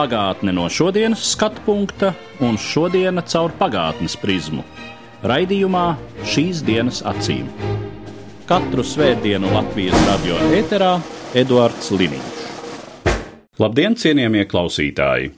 Pagātne 0.00 0.54
no 0.56 0.62
šodienas 0.72 1.20
skatu 1.34 1.60
punkta 1.66 2.14
un 2.40 2.54
šodienas 2.56 3.26
caur 3.34 3.52
pagātnes 3.58 4.14
prizmu. 4.16 4.62
Raidījumā 5.28 5.82
šīs 6.24 6.62
dienas 6.64 7.02
acīm. 7.04 7.50
Katru 8.48 8.80
svētdienu 8.80 9.50
Latvijas 9.52 10.00
radio 10.06 10.38
eterā 10.56 10.94
Eduards 11.36 11.92
Liniņš. 11.92 12.40
Labdien, 13.60 13.98
cienījamie 14.00 14.46
klausītāji! 14.48 15.34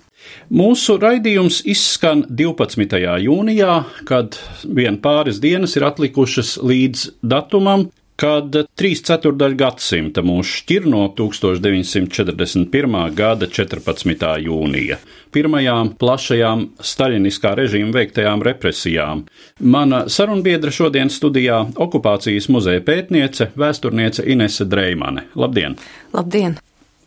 Mūsu 0.54 0.94
raidījums 1.02 1.64
izskan 1.66 2.22
12. 2.30 3.02
jūnijā, 3.24 3.80
kad 4.06 4.38
vien 4.62 5.00
pāris 5.02 5.42
dienas 5.42 5.74
ir 5.74 5.88
atlikušas 5.90 6.60
līdz 6.62 7.08
datumam, 7.34 7.88
kad 8.20 8.56
trīs 8.78 9.02
ceturdaļu 9.06 9.56
gadsimta 9.58 10.22
mūs 10.24 10.50
šķir 10.60 10.86
no 10.90 11.04
1941. 11.18 13.14
gada 13.18 13.48
14. 13.48 14.26
jūnija, 14.46 14.98
pirmajām 15.34 15.94
plašajām 16.00 16.66
staļiniskā 16.92 17.54
režīma 17.58 17.94
veiktajām 17.96 18.44
represijām. 18.46 19.24
Mana 19.60 20.04
sarunbiedra 20.12 20.70
šodien 20.70 21.10
studijā- 21.10 21.64
okupācijas 21.86 22.48
muzeja 22.48 22.80
pētniece, 22.80 23.50
vēsturniece 23.56 24.26
Inese 24.26 24.64
Dreimane. 24.64 25.28
Labdien! 25.34 25.76
Labdien! 26.12 26.58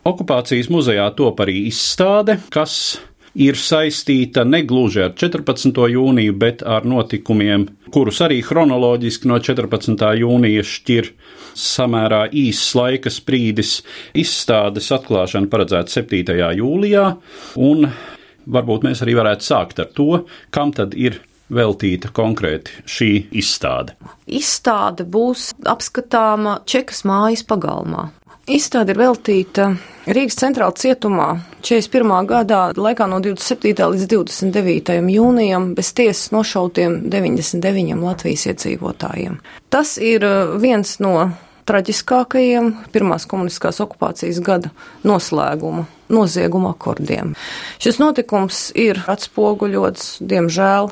Okupācijas 0.06 0.70
muzejā 0.70 1.08
top 1.18 1.40
arī 1.42 1.66
izstāde, 1.66 2.38
kas 2.54 3.00
ir 3.36 3.58
saistīta 3.60 4.46
negluži 4.48 5.04
ar 5.06 5.14
14. 5.18 5.76
jūniju, 5.92 6.36
bet 6.40 6.64
ar 6.64 6.88
notikumiem, 6.88 7.68
kurus 7.94 8.22
arī 8.26 8.40
chronoloģiski 8.46 9.30
no 9.30 9.40
14. 9.44 10.06
jūnija 10.22 10.64
šķir 10.66 11.12
samērā 11.56 12.26
īss 12.36 12.74
laika 12.78 13.12
sprīdis. 13.12 13.78
Izstādes 14.16 14.92
atklāšana 14.96 15.52
paredzēta 15.52 16.00
7. 16.02 16.36
jūlijā, 16.60 17.06
un 17.60 17.88
varbūt 18.46 18.86
mēs 18.88 19.04
arī 19.06 19.16
varētu 19.20 19.48
sākt 19.48 19.82
ar 19.84 19.92
to, 19.96 20.26
kam 20.54 20.74
tad 20.76 20.96
ir 20.98 21.20
veltīta 21.52 22.10
konkrēti 22.16 22.86
šī 22.90 23.10
izstāde. 23.38 23.94
Izstāde 24.26 25.06
būs 25.06 25.52
apskatāma 25.70 26.60
Čekas 26.66 27.04
mājas 27.06 27.46
pagalmā. 27.46 28.10
Izstāde 28.50 28.94
ir 28.94 29.02
veltīta 29.02 29.70
Rīgas 30.06 30.38
centrāla 30.38 30.76
cietumā 30.78 31.28
41. 31.66 32.28
gadā, 32.30 32.60
laikā 32.78 33.08
no 33.10 33.18
27. 33.26 33.88
līdz 33.96 34.06
29. 34.12 35.00
jūnijam, 35.16 35.72
bez 35.78 35.90
tiesas 35.98 36.30
nošautiem 36.36 37.00
99 37.10 38.04
Latvijas 38.06 38.46
iedzīvotājiem. 38.52 39.40
Tas 39.74 39.96
ir 39.98 40.22
uh, 40.28 40.54
viens 40.62 41.00
no 41.02 41.32
traģiskākajiem 41.66 42.70
pirmās 42.94 43.26
komunistiskās 43.26 43.82
okupācijas 43.82 44.44
gada 44.46 44.70
noslēguma 45.10 45.88
nozieguma 46.14 46.76
akordiem. 46.76 47.34
Šis 47.82 47.98
notikums 47.98 48.68
ir 48.78 49.02
atspoguļots, 49.10 50.20
diemžēl, 50.22 50.92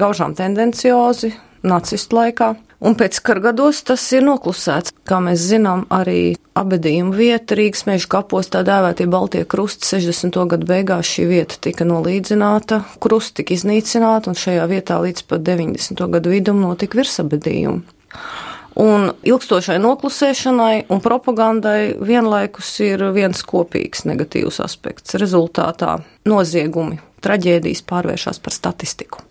gaužām 0.00 0.36
tendenciozi 0.36 1.32
nacistu 1.64 2.20
laikā. 2.20 2.54
Un 2.80 2.94
pēc 2.96 3.18
kara 3.20 3.42
gados 3.44 3.82
tas 3.84 4.00
ir 4.16 4.24
noklusēts. 4.24 4.94
Kā 5.04 5.18
mēs 5.20 5.42
zinām, 5.50 5.82
arī 5.92 6.38
abadījuma 6.56 7.12
vieta 7.12 7.58
Rīgas 7.58 7.84
meža 7.84 8.08
kapos, 8.14 8.48
tā 8.48 8.62
dēvētie 8.64 9.04
Baltie 9.10 9.42
krusti, 9.44 9.84
60. 9.84 10.38
gadu 10.48 10.68
beigās 10.68 11.08
šī 11.12 11.26
vieta 11.28 11.58
tika 11.60 11.84
nolīdzināta, 11.84 12.80
krusti 13.04 13.42
tika 13.42 13.58
iznīcināti, 13.58 14.32
un 14.32 14.40
šajā 14.40 14.64
vietā 14.72 14.96
līdz 15.04 15.26
pat 15.28 15.44
90. 15.44 16.06
gadu 16.14 16.32
vidum 16.32 16.62
notika 16.64 17.02
virsabadījumi. 17.02 17.84
Un 18.80 19.10
ilgstošai 19.26 19.76
noklusēšanai 19.82 20.86
un 20.94 21.02
propagandai 21.04 21.98
vienlaikus 22.00 22.70
ir 22.86 23.02
viens 23.12 23.42
kopīgs 23.44 24.06
negatīvs 24.08 24.62
aspekts. 24.64 25.18
Rezultātā 25.20 25.98
noziegumi, 26.24 27.00
traģēdijas 27.24 27.84
pārvēršas 27.88 28.40
par 28.44 28.56
statistiku. 28.56 29.24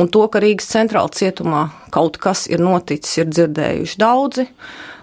Un 0.00 0.08
to, 0.08 0.22
ka 0.32 0.40
Rīgas 0.40 0.70
centrāla 0.72 1.12
cietumā 1.12 1.66
kaut 1.92 2.16
kas 2.22 2.46
ir 2.48 2.62
noticis, 2.64 3.18
ir 3.20 3.28
dzirdējuši 3.28 3.98
daudzi, 4.00 4.46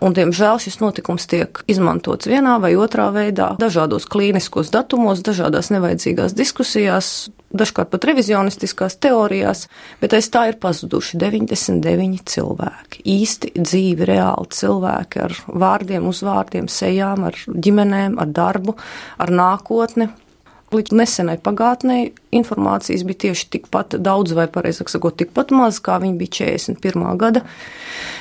un, 0.01 0.15
diemžēl, 0.17 0.57
šis 0.63 0.79
notikums 0.81 1.27
tiek 1.29 1.61
izmantots 1.69 2.29
vienā 2.29 2.55
vai 2.63 2.71
otrā 2.79 3.09
veidā, 3.13 3.51
dažādos 3.61 4.07
klīniskos 4.09 4.71
datumos, 4.73 5.21
dažādās 5.25 5.69
nevajadzīgās 5.75 6.33
diskusijās, 6.37 7.29
dažkārt 7.53 7.91
pat 7.93 8.07
revizionistiskās 8.09 8.97
teorijās, 9.01 9.67
bet 10.01 10.15
aiz 10.17 10.29
tā 10.33 10.47
ir 10.49 10.57
pazuduši 10.61 11.19
99 11.21 12.23
cilvēki. 12.33 13.03
Īsti 13.13 13.53
dzīvi, 13.59 14.07
reāli 14.09 14.49
cilvēki 14.57 15.21
ar 15.27 15.37
vārdiem, 15.47 16.09
uzvārdiem, 16.09 16.65
sejām, 16.71 17.27
ar 17.29 17.37
ģimenēm, 17.45 18.17
ar 18.21 18.33
darbu, 18.33 18.77
ar 19.21 19.33
nākotni. 19.33 20.09
Līdz 20.69 20.93
nesenai 20.93 21.39
pagātnē 21.41 22.11
informācijas 22.35 23.01
bija 23.07 23.23
tieši 23.25 23.47
tikpat 23.55 23.95
daudz, 24.05 24.35
vai 24.37 24.45
pareizāk 24.51 24.91
sakot, 24.93 25.15
tikpat 25.17 25.49
maz, 25.55 25.79
kā 25.81 25.97
viņi 26.01 26.17
bija 26.19 26.35
41. 26.53 27.07
gada 27.17 27.41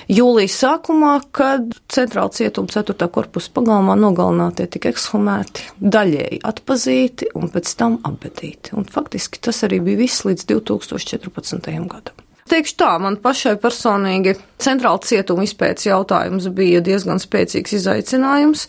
jūlijas 0.09 0.56
sākumā, 0.62 1.12
kad 1.37 1.75
centrāla 1.92 2.32
cietuma 2.32 2.72
4. 2.72 3.08
korpusa 3.12 3.53
pagalmā 3.53 3.98
nogalinātie 4.00 4.64
tika 4.72 4.94
ekshumēti, 4.94 5.66
daļēji 5.81 6.41
atpazīti 6.48 7.28
un 7.37 7.53
pēc 7.53 7.75
tam 7.81 8.00
apbedīti. 8.08 8.72
Un 8.81 8.88
faktiski 8.88 9.44
tas 9.44 9.60
arī 9.69 9.82
bija 9.84 10.00
viss 10.06 10.25
līdz 10.25 10.48
2014. 10.48 11.69
gadam. 11.92 12.25
Teikšu 12.48 12.78
tā, 12.81 12.94
man 12.97 13.19
pašai 13.20 13.58
personīgi 13.60 14.32
centrāla 14.62 15.03
cietuma 15.04 15.44
izpētes 15.44 15.84
jautājums 15.91 16.48
bija 16.56 16.81
diezgan 16.81 17.20
spēcīgs 17.20 17.76
izaicinājums. 17.76 18.64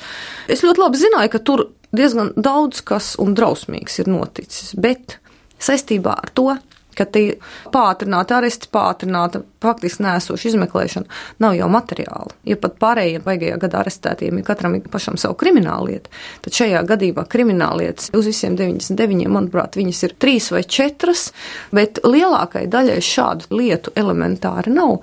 Es 0.52 0.66
ļoti 0.68 0.84
labi 0.84 1.00
zināju, 1.00 1.32
ka 1.32 1.40
tur 1.48 1.70
diezgan 1.96 2.34
daudz 2.38 2.84
kas 2.86 3.16
un 3.22 3.36
drausmīgs 3.38 4.02
ir 4.04 4.12
noticis, 4.12 4.74
bet 4.80 5.20
saistībā 5.60 6.16
ar 6.24 6.34
to, 6.36 6.52
ka 7.00 7.06
tie 7.08 7.38
pātrināti 7.72 8.36
aresti, 8.36 8.70
pātrināta 8.74 9.42
faktiski 9.64 10.04
nēsoša 10.04 10.50
izmeklēšana 10.52 11.20
nav 11.44 11.56
jau 11.58 11.70
materiāli. 11.72 12.36
Ja 12.50 12.58
pat 12.60 12.78
pārējiem 12.82 13.24
baigajā 13.26 13.60
gadā 13.62 13.84
arestētiem 13.84 14.40
ir 14.40 14.46
katram 14.48 14.78
pašam 14.92 15.20
savu 15.20 15.38
kriminālietu, 15.40 16.12
tad 16.46 16.60
šajā 16.60 16.84
gadījumā 16.90 17.26
kriminālietas 17.32 18.12
uz 18.16 18.30
visiem 18.30 18.58
99, 18.60 19.30
manuprāt, 19.32 19.80
viņas 19.80 20.04
ir 20.08 20.16
trīs 20.20 20.50
vai 20.56 20.64
četras, 20.68 21.30
bet 21.76 22.02
lielākai 22.08 22.66
daļai 22.72 23.00
šādu 23.06 23.52
lietu 23.56 23.96
elementāri 24.00 24.74
nav. 24.76 25.00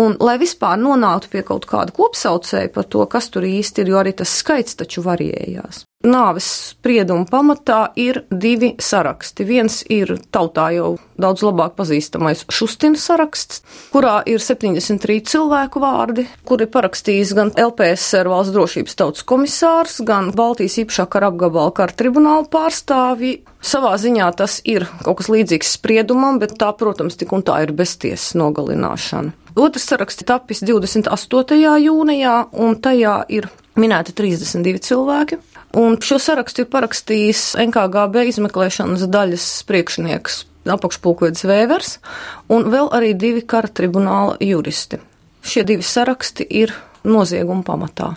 Un, 0.00 0.18
lai 0.20 0.36
vispār 0.40 0.80
nonāktu 0.80 1.32
pie 1.32 1.44
kaut 1.46 1.68
kāda 1.70 1.94
kopsaucēja 1.96 2.72
par 2.74 2.88
to, 2.90 3.06
kas 3.10 3.32
tur 3.32 3.48
īsti 3.48 3.84
ir, 3.84 3.94
jo 3.94 4.02
arī 4.02 4.16
tas 4.16 4.40
skaits 4.42 4.76
taču 4.80 5.04
varējās. 5.06 5.84
Nāves 6.00 6.46
sprieduma 6.70 7.26
pamatā 7.28 7.90
ir 8.00 8.22
divi 8.32 8.70
saraksti. 8.80 9.44
Viens 9.44 9.82
ir 9.92 10.14
tautā 10.32 10.70
jau 10.72 10.94
daudz 11.20 11.42
labāk 11.44 11.74
pazīstamais 11.76 12.46
Šustina 12.48 12.96
saraksts, 12.96 13.60
kurā 13.92 14.22
ir 14.24 14.40
73 14.40 15.18
cilvēku 15.28 15.82
vārdi, 15.84 16.24
kuri 16.48 16.70
parakstījis 16.72 17.34
gan 17.36 17.52
LPSR 17.52 18.32
valsts 18.32 18.54
drošības 18.56 18.96
tautas 18.96 19.28
komisārs, 19.28 19.98
gan 20.08 20.32
Baltijas 20.32 20.78
īpašā 20.86 21.04
kara 21.12 21.28
apgabala 21.28 21.76
kara 21.76 21.92
tribunāla 21.92 22.48
pārstāvji. 22.48 23.42
Savā 23.60 23.92
ziņā 24.00 24.32
tas 24.40 24.62
ir 24.64 24.88
kaut 25.04 25.20
kas 25.20 25.28
līdzīgs 25.28 25.76
spriedumam, 25.76 26.40
bet 26.40 26.56
tā, 26.56 26.72
protams, 26.80 27.20
tik 27.20 27.36
un 27.36 27.44
tā 27.44 27.60
ir 27.66 27.76
beztiesas 27.76 28.32
nogalināšana. 28.40 29.36
Otrs 29.60 29.84
saraksts 29.92 30.24
tapis 30.24 30.64
28. 30.64 31.60
jūnijā, 31.84 32.36
un 32.56 32.80
tajā 32.80 33.20
ir 33.28 33.52
minēti 33.76 34.16
32 34.16 34.80
cilvēki. 34.88 35.42
Un 35.78 36.00
šo 36.02 36.18
sarakstu 36.18 36.64
ir 36.64 36.70
parakstījis 36.72 37.52
NKGB 37.62 38.24
izmeklēšanas 38.32 39.04
daļas 39.06 39.44
priekšnieks 39.68 40.40
apakšpulkvedis 40.70 41.46
Vēvers 41.46 41.92
un 42.50 42.66
vēl 42.72 42.90
arī 42.96 43.12
divi 43.14 43.44
kara 43.46 43.70
tribunāla 43.70 44.34
juristi. 44.42 44.98
Šie 45.46 45.62
divi 45.64 45.86
saraksti 45.86 46.44
ir 46.50 46.74
nozieguma 47.06 47.62
pamatā. 47.62 48.16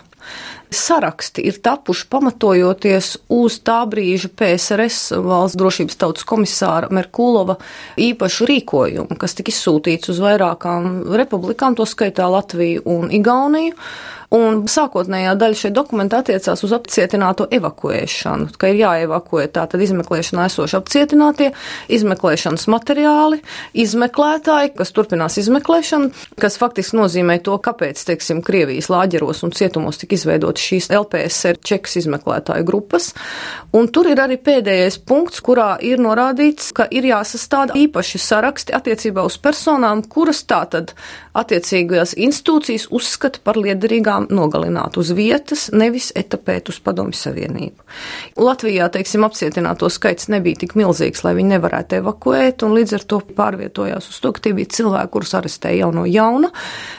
saraksti 0.70 1.44
ir 1.46 1.60
tapuši 1.62 2.08
pamatojoties 2.10 3.16
uz 3.30 3.60
tā 3.62 3.76
brīža 3.86 4.28
PSRS 4.34 5.12
valsts 5.22 5.58
drošības 5.60 5.96
tautas 6.00 6.26
komisāra 6.26 6.88
Merkulova 6.90 7.54
īpašu 7.96 8.48
rīkojumu, 8.50 9.14
kas 9.16 9.38
tika 9.38 9.54
izsūtīts 9.54 10.10
uz 10.10 10.18
vairākām 10.18 11.04
republikām, 11.14 11.76
to 11.78 11.86
skaitā 11.86 12.26
Latviju 12.26 12.82
un 12.84 13.12
Igauniju. 13.14 13.78
Un 14.34 14.64
sākotnējā 14.66 15.36
daļa 15.38 15.58
šeit 15.58 15.74
dokumenta 15.76 16.18
attiecās 16.18 16.64
uz 16.66 16.72
apcietināto 16.74 17.44
evakuēšanu, 17.54 18.48
ka 18.58 18.70
ir 18.72 18.80
jāevakuē 18.80 19.44
tātad 19.54 19.82
izmeklēšanā 19.84 20.48
esoši 20.48 20.74
apcietinātie, 20.80 21.52
izmeklēšanas 21.94 22.66
materiāli, 22.72 23.38
izmeklētāji, 23.84 24.72
kas 24.80 24.90
turpinās 24.96 25.38
izmeklēšanu, 25.38 26.10
kas 26.42 26.58
faktiski 26.58 26.98
nozīmē 26.98 27.36
to, 27.46 27.54
kāpēc, 27.62 28.02
teiksim, 28.08 28.40
Krievijas 28.44 28.90
lāģeros 28.90 29.44
un 29.46 29.54
cietumos 29.54 30.00
tika 30.02 30.18
izveidotas 30.18 30.66
šīs 30.66 30.90
LPSR 30.98 31.60
čekas 31.62 31.94
izmeklētāju 32.02 32.66
grupas. 32.66 33.12
Un 33.76 33.86
tur 33.94 34.10
ir 34.10 34.24
arī 34.24 34.40
pēdējais 34.42 34.98
punkts, 35.06 35.44
kurā 35.46 35.76
ir 35.78 36.02
norādīts, 36.02 36.72
ka 36.74 36.88
ir 36.90 37.06
jāsastāda 37.12 37.78
īpaši 37.78 38.22
saraksti 38.26 38.74
attiecībā 38.74 39.22
uz 39.22 39.38
personām, 39.38 40.02
kuras 40.10 40.42
tātad 40.48 40.96
attiecīgajās 41.38 42.14
institūcijas 42.18 42.90
uzskata 42.94 43.42
par 43.44 43.58
liederīgām 43.58 44.23
tiešām 44.24 44.36
nogalināt 44.36 44.96
uz 44.96 45.12
vietas, 45.14 45.70
nevis 45.72 46.12
etapēt 46.14 46.68
uz 46.68 46.80
Padomju 46.80 47.14
Savienību. 47.14 47.84
Latvijā, 48.36 48.88
teiksim, 48.90 49.24
apcietināto 49.24 49.88
skaits 49.88 50.28
nebija 50.28 50.56
tik 50.60 50.74
milzīgs, 50.74 51.24
lai 51.24 51.34
viņi 51.34 51.56
nevarētu 51.56 52.00
evakuēt, 52.00 52.62
un 52.62 52.74
līdz 52.74 52.94
ar 52.94 53.04
to 53.04 53.20
pārvietojās 53.20 54.08
uz 54.08 54.20
to, 54.20 54.32
ka 54.32 54.40
tie 54.40 54.54
bija 54.54 54.66
cilvēki, 54.70 55.12
kurus 55.12 55.34
arestēja 55.34 55.84
jau 55.84 55.92
no 55.92 56.04
jauna. 56.06 56.50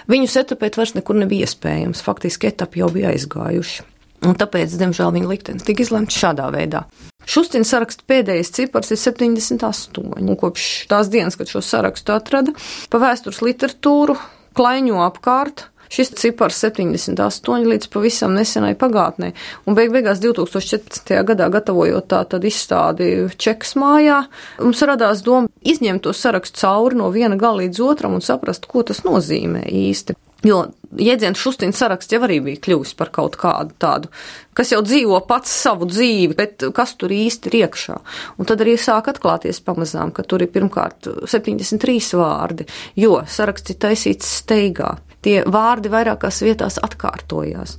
Viņus 0.07 0.37
etapēt 0.43 0.77
vairs 0.77 0.95
nekur 0.95 1.15
nebija 1.15 1.45
iespējams. 1.45 2.03
Faktiski 2.03 2.47
etapi 2.47 2.79
jau 2.79 2.89
bija 2.89 3.11
aizgājuši. 3.13 3.83
Un 4.25 4.33
tāpēc, 4.33 4.73
diemžēl, 4.79 5.11
viņa 5.13 5.27
liktenis 5.29 5.65
tika 5.65 5.83
izlemts 5.83 6.15
šādā 6.17 6.47
veidā. 6.53 6.85
Šustina 7.29 7.65
saraksta 7.65 8.05
pēdējais 8.07 8.53
cipars 8.53 8.93
ir 8.93 8.97
78, 9.01 10.15
un 10.21 10.37
kopš 10.39 10.87
tās 10.89 11.09
dienas, 11.13 11.37
kad 11.37 11.49
šo 11.49 11.61
sarakstu 11.61 12.15
atrada, 12.15 12.53
pa 12.89 13.01
vēstures 13.01 13.43
literatūru 13.45 14.15
klaiņo 14.55 15.01
apkārt 15.03 15.67
Šis 15.91 16.13
cipars 16.19 16.57
78 16.63 17.69
līdz 17.69 17.89
pavisam 17.93 18.35
nesenai 18.37 18.73
pagātnē, 18.79 19.31
un 19.65 19.77
beig 19.77 19.93
beigās 19.93 20.21
2014. 20.23 21.13
gadā 21.29 21.49
gatavojot 21.53 22.09
tā 22.11 22.23
tad 22.29 22.45
izstādi 22.47 23.11
Čekas 23.37 23.75
mājā, 23.79 24.23
mums 24.61 24.83
radās 24.85 25.23
doma 25.25 25.51
izņemt 25.65 26.05
to 26.05 26.13
sarakstu 26.13 26.65
cauri 26.65 26.99
no 26.99 27.09
viena 27.13 27.37
gala 27.39 27.63
līdz 27.63 27.81
otram 27.85 28.17
un 28.17 28.25
saprast, 28.25 28.69
ko 28.69 28.85
tas 28.87 29.03
nozīmē 29.05 29.65
īsti. 29.69 30.17
Jo 30.45 30.59
jēdziens 31.01 31.39
šustīns 31.41 31.79
saraksts 31.79 32.13
jau 32.13 32.21
arī 32.25 32.37
bija 32.43 32.61
kļuvis 32.67 32.93
par 32.99 33.09
kaut 33.13 33.37
kādu 33.39 33.73
tādu, 33.81 34.11
kas 34.55 34.71
jau 34.73 34.81
dzīvo 34.85 35.17
pats 35.27 35.51
savu 35.63 35.87
dzīvi, 35.89 36.35
bet 36.37 36.67
kas 36.75 36.93
tur 36.99 37.13
īsti 37.15 37.49
ir 37.49 37.57
iekšā. 37.63 37.97
Un 38.37 38.49
tad 38.49 38.61
arī 38.63 38.75
sāk 38.79 39.09
atklāties 39.11 39.63
pamazām, 39.65 40.13
ka 40.15 40.25
tur 40.27 40.45
ir 40.45 40.51
pirmkārt 40.53 41.09
73 41.31 42.19
vārdi, 42.19 42.67
jo 42.99 43.17
saraksts 43.25 43.73
ir 43.73 43.81
taisīts 43.87 44.37
steigā 44.43 44.93
tie 45.25 45.41
vārdi 45.49 45.91
vairākās 45.93 46.41
vietās 46.45 46.79
atkārtojās. 46.85 47.75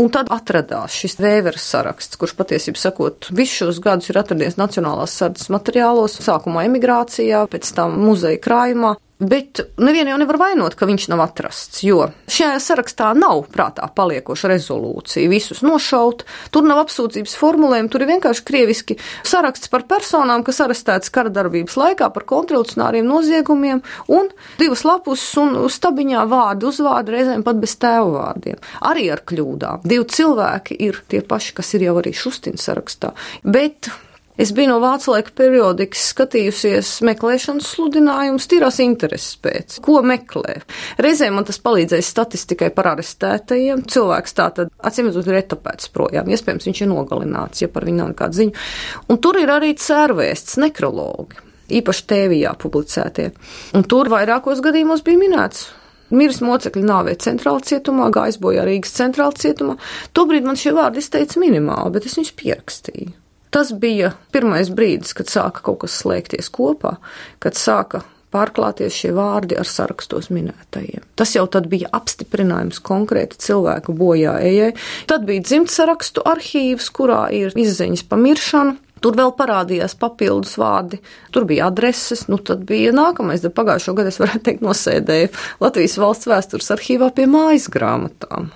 Un 0.00 0.10
tad 0.14 0.30
atradās 0.32 0.94
šis 0.94 1.18
vēveres 1.20 1.64
saraksts, 1.72 2.18
kurš 2.20 2.36
patiesībā 2.38 2.78
sakot, 2.78 3.30
visus 3.34 3.64
šos 3.64 3.82
gadus 3.84 4.12
ir 4.12 4.20
atradies 4.20 4.58
Nacionālās 4.60 5.16
sardzes 5.18 5.50
materiālos, 5.52 6.20
sākumā 6.22 6.66
emigrācijā, 6.68 7.46
pēc 7.50 7.72
tam 7.76 7.98
muzeja 8.04 8.40
krājumā. 8.44 8.94
Bet 9.20 9.60
nevienu 9.76 10.14
jau 10.14 10.18
nevar 10.22 10.38
vainot, 10.40 10.74
ka 10.78 10.88
viņš 10.88 11.10
nav 11.12 11.20
atrasts, 11.26 11.82
jo 11.84 12.06
šajā 12.30 12.56
sarakstā 12.64 13.10
nav 13.18 13.42
prātā 13.52 13.84
paliekoša 13.92 14.48
rezolūcija, 14.48 15.28
visus 15.28 15.60
nošaut, 15.60 16.24
tur 16.54 16.64
nav 16.64 16.80
apsūdzības 16.86 17.36
formulējumi, 17.36 17.92
tur 17.92 18.04
ir 18.04 18.10
vienkārši 18.14 18.46
krieviski 18.48 18.96
saraksts 19.28 19.68
par 19.72 19.84
personām, 19.90 20.40
kas 20.46 20.62
arestētas 20.64 21.12
kara 21.12 21.32
darbības 21.36 21.76
laikā 21.76 22.08
par 22.14 22.24
kontrarevolucionāriem 22.32 23.04
noziegumiem, 23.04 23.84
un 24.08 24.32
divas 24.60 24.86
lapus 24.88 25.26
un 25.40 25.56
stabiņā 25.68 26.24
vārdu 26.30 26.72
uzvārdu 26.72 27.18
reizēm 27.18 27.44
pat 27.44 27.60
bez 27.60 27.76
tēva 27.76 28.08
vārdiem. 28.16 28.60
Arī 28.88 29.10
ar 29.12 29.20
kļūdām. 29.28 29.84
Divi 29.84 30.08
cilvēki 30.16 30.80
ir 30.88 31.04
tie 31.12 31.20
paši, 31.20 31.58
kas 31.60 31.76
ir 31.76 31.90
jau 31.90 31.98
arī 32.00 32.16
Šustins 32.16 32.64
sarakstā. 32.64 33.12
Bet 33.44 33.92
Es 34.38 34.52
biju 34.54 34.70
no 34.70 34.76
vācu 34.80 35.10
laika 35.10 35.32
periodikas 35.36 36.04
skatījusies 36.12 36.90
meklēšanas 37.04 37.66
sludinājumus, 37.74 38.46
tīrās 38.48 38.78
intereses 38.80 39.34
pēc, 39.42 39.80
ko 39.84 39.98
meklē. 40.06 40.60
Reizēm 41.02 41.34
man 41.36 41.48
tas 41.48 41.58
palīdzēja 41.64 42.06
statistikai 42.06 42.70
par 42.76 42.92
arestētajiem. 42.92 43.82
Cilvēks 43.90 44.36
tā 44.38 44.46
tad, 44.56 44.70
acīm 44.86 45.10
redzot, 45.10 45.28
ir 45.28 45.40
etapēts 45.42 45.90
projām. 45.92 46.30
Iespējams, 46.30 46.70
viņš 46.70 46.84
ir 46.84 46.90
nogalināts, 46.92 47.64
ja 47.64 47.68
par 47.72 47.88
viņu 47.88 48.00
nav 48.00 48.12
nekāda 48.14 48.38
ziņa. 48.38 48.64
Un 49.10 49.20
tur 49.20 49.40
ir 49.42 49.52
arī 49.52 49.74
cērvēsts 49.76 50.60
nekrologi, 50.62 51.42
īpaši 51.80 52.08
tēvijā 52.14 52.54
publicētie. 52.62 53.28
Un 53.76 53.84
tur 53.90 54.08
vairākos 54.14 54.62
gadījumos 54.64 55.04
bija 55.06 55.20
minēts 55.26 55.68
miris 56.10 56.40
mocekļu 56.42 56.82
nāvē 56.86 57.14
centrāla 57.22 57.62
cietumā, 57.62 58.10
gājis 58.14 58.40
bojā 58.42 58.64
Rīgas 58.66 58.96
centrāla 58.96 59.36
cietumā. 59.38 59.76
Tobrīd 60.16 60.48
man 60.48 60.58
šie 60.58 60.74
vārdi 60.74 61.04
izteica 61.04 61.42
minimāli, 61.42 61.94
bet 61.94 62.08
es 62.08 62.16
viņus 62.18 62.38
pierakstīju. 62.40 63.19
Tas 63.50 63.72
bija 63.74 64.12
pirmais 64.34 64.70
brīdis, 64.70 65.14
kad 65.18 65.30
sāka 65.30 65.64
kaut 65.66 65.82
kas 65.84 65.98
slēgties 66.02 66.50
kopā, 66.54 66.96
kad 67.42 67.58
sāka 67.58 68.04
pārklāties 68.30 68.94
šie 68.94 69.10
vārdi 69.16 69.56
ar 69.58 69.66
sarakstos 69.66 70.30
minētajiem. 70.30 71.02
Tas 71.18 71.34
jau 71.34 71.46
tad 71.50 71.66
bija 71.70 71.90
apstiprinājums 71.96 72.78
konkrēti 72.86 73.40
cilvēku 73.42 73.94
bojā 73.98 74.36
ejai. 74.46 74.70
Tad 75.10 75.26
bija 75.26 75.42
dzimtsarakstu 75.48 76.22
arhīvs, 76.30 76.92
kurā 76.94 77.24
ir 77.34 77.56
izziņas 77.58 78.06
par 78.06 78.22
miršanu. 78.22 78.78
Tur 79.00 79.16
vēl 79.16 79.30
parādījās 79.32 79.94
papildus 79.96 80.58
vārdi, 80.60 80.98
tur 81.32 81.46
bija 81.48 81.70
adreses, 81.70 82.26
nu 82.28 82.36
tad 82.36 82.66
bija 82.68 82.92
nākamais, 82.92 83.40
tad 83.40 83.54
pagājušo 83.56 83.94
gadu 83.96 84.12
es 84.12 84.20
varētu 84.20 84.42
teikt 84.44 84.64
nosēdēju 84.66 85.30
Latvijas 85.64 85.96
valsts 86.02 86.28
vēstures 86.28 86.68
arhīvā 86.76 87.08
pie 87.16 87.24
mājas 87.30 87.70
grāmatām. 87.72 88.50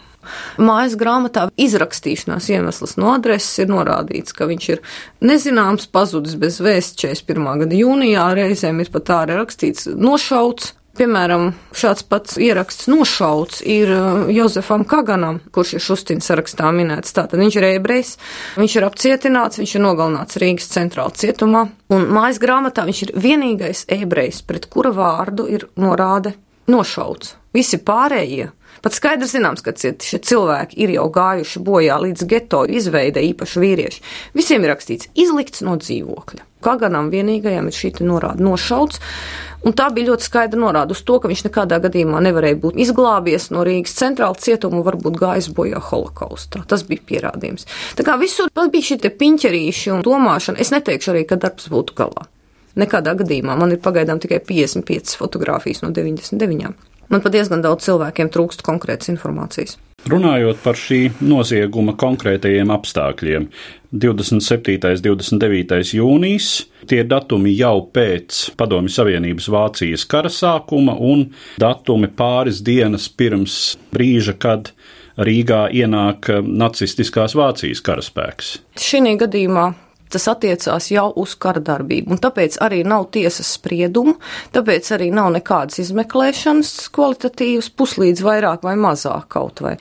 Mājas 0.59 0.97
grāmatā 1.01 1.49
izrakstīšanās 1.61 2.51
iemesls 2.55 2.97
no 3.01 3.13
adreses 3.15 3.65
ir 3.65 3.73
norādīts, 3.73 4.37
ka 4.37 4.49
viņš 4.51 4.71
ir 4.75 4.85
nezināms, 5.25 5.89
pazudis 5.91 6.39
bez 6.41 6.61
vēsts 6.65 7.01
41. 7.05 7.65
gada 7.65 7.83
jūnijā, 7.83 8.31
reizēm 8.39 8.81
ir 8.83 8.95
pat 8.95 9.11
tā 9.11 9.21
arī 9.27 9.39
rakstīts 9.43 9.91
nošauts. 9.95 10.75
Piemēram, 10.95 11.49
šāds 11.75 12.05
pats 12.07 12.37
ieraksts 12.39 12.87
nošauts 12.87 13.65
ir 13.67 13.91
uh, 13.91 14.29
Jozefam 14.31 14.85
Kaganam, 14.87 15.41
kurš 15.51 15.73
ir 15.75 15.83
Šustins 15.83 16.29
sarakstā 16.31 16.71
minēts. 16.71 17.11
Tātad 17.17 17.43
viņš 17.43 17.57
ir 17.59 17.67
ebrejs, 17.73 18.13
viņš 18.55 18.77
ir 18.79 18.87
apcietināts, 18.87 19.59
viņš 19.59 19.75
ir 19.75 19.83
nogalināts 19.83 20.39
Rīgas 20.39 20.71
centrāla 20.71 21.11
cietumā, 21.19 21.65
un 21.91 22.07
mājas 22.15 22.39
grāmatā 22.43 22.87
viņš 22.87 23.03
ir 23.09 23.15
vienīgais 23.27 23.83
ebrejs, 23.99 24.45
pret 24.47 24.71
kura 24.71 24.95
vārdu 24.95 25.49
ir 25.51 25.67
norāde 25.75 26.37
nošauts. 26.71 27.37
Visi 27.55 27.79
pārējie 27.79 28.51
Pat 28.85 28.93
skaidrs 28.93 29.33
zināms, 29.33 29.63
ka 29.65 29.73
šie 29.73 30.19
cilvēki 30.21 30.77
ir 30.85 30.91
jau 30.99 31.07
gājuši 31.13 31.63
bojā 31.65 31.97
līdz 32.03 32.27
geto 32.29 32.65
izveide, 32.69 33.23
īpaši 33.25 33.63
vīrieši. 33.63 34.03
Visiem 34.37 34.67
ir 34.67 34.75
rakstīts 34.75 35.09
izlikts 35.17 35.65
no 35.65 35.79
dzīvokļa. 35.81 36.45
Kaganam 36.65 37.09
vienīgajam 37.13 37.71
ir 37.71 37.77
šī 37.77 37.95
norāda 38.05 38.45
nošauts. 38.45 39.01
Un 39.65 39.73
tā 39.73 39.87
bija 39.97 40.11
ļoti 40.11 40.27
skaidra 40.27 40.61
norāda 40.61 40.93
uz 40.93 41.01
to, 41.09 41.17
ka 41.17 41.31
viņš 41.31 41.47
nekādā 41.47 41.79
gadījumā 41.87 42.21
nevarēja 42.27 42.59
būt 42.61 42.77
izglābies 42.85 43.49
no 43.55 43.65
Rīgas 43.65 43.97
centrāla 43.97 44.37
cietuma 44.37 44.83
un 44.83 44.85
varbūt 44.85 45.17
gājis 45.17 45.49
bojā 45.57 45.81
holokaustā. 45.81 46.67
Tas 46.69 46.85
bija 46.85 47.01
pierādījums. 47.09 47.65
Tā 47.97 48.05
kā 48.05 48.19
visur 48.21 48.53
bija 48.53 48.91
šie 48.91 49.01
piņķerīši 49.09 49.97
un 49.97 50.05
domāšana, 50.05 50.61
es 50.61 50.75
neteikšu 50.77 51.15
arī, 51.15 51.25
ka 51.31 51.41
darbs 51.41 51.73
būtu 51.73 51.97
galā. 51.97 52.29
Nekādā 52.81 53.15
gadījumā 53.21 53.55
man 53.59 53.75
ir 53.75 53.83
pagaidām 53.83 54.19
tikai 54.23 54.41
55 54.43 55.19
fotogrāfijas 55.21 55.85
no 55.85 55.93
99. 55.95 56.75
Man 57.13 57.21
pat 57.23 57.35
diezgan 57.35 57.63
daudz 57.63 57.85
cilvēkiem 57.87 58.31
trūkst 58.33 58.65
konkrētas 58.65 59.13
informācijas. 59.13 59.77
Runājot 60.11 60.59
par 60.61 60.77
šī 60.77 60.99
nozieguma 61.25 61.95
konkrētajiem 61.97 62.73
apstākļiem, 62.75 63.47
27. 63.95 64.75
un 64.91 65.05
29. 65.07 65.95
jūnijas, 65.97 66.49
tie 66.91 67.01
ir 67.01 67.09
datumi 67.09 67.55
jau 67.57 67.87
pēc 67.95 68.41
Padomju 68.59 68.93
Savienības 68.93 69.49
Vācijas 69.55 70.05
kara 70.11 70.33
sākuma 70.33 70.97
un 70.99 71.29
datumi 71.63 72.11
pāris 72.13 72.61
dienas 72.67 73.07
pirms 73.09 73.79
brīža, 73.95 74.37
kad 74.37 74.75
Rīgā 75.15 75.69
ienāk 75.71 76.33
nacistiskās 76.43 77.37
Vācijas 77.39 77.81
karaspēks. 77.87 78.57
Šī 78.83 79.15
gadījumā 79.21 79.71
tas 80.15 80.29
attiecās 80.31 80.91
jau 80.93 81.09
uz 81.21 81.35
kara 81.41 81.63
darbību, 81.65 82.15
un 82.15 82.23
tāpēc 82.23 82.59
arī 82.65 82.83
nav 82.87 83.09
tiesas 83.15 83.51
spriedumu, 83.59 84.17
tāpēc 84.55 84.93
arī 84.97 85.11
nav 85.15 85.33
nekādas 85.35 85.81
izmeklēšanas 85.85 86.73
kvalitatīvas, 86.95 87.73
puslīdz 87.75 88.23
vairāk 88.25 88.65
vai 88.67 88.77
mazāk 88.81 89.29
kaut 89.35 89.65
vai. 89.65 89.77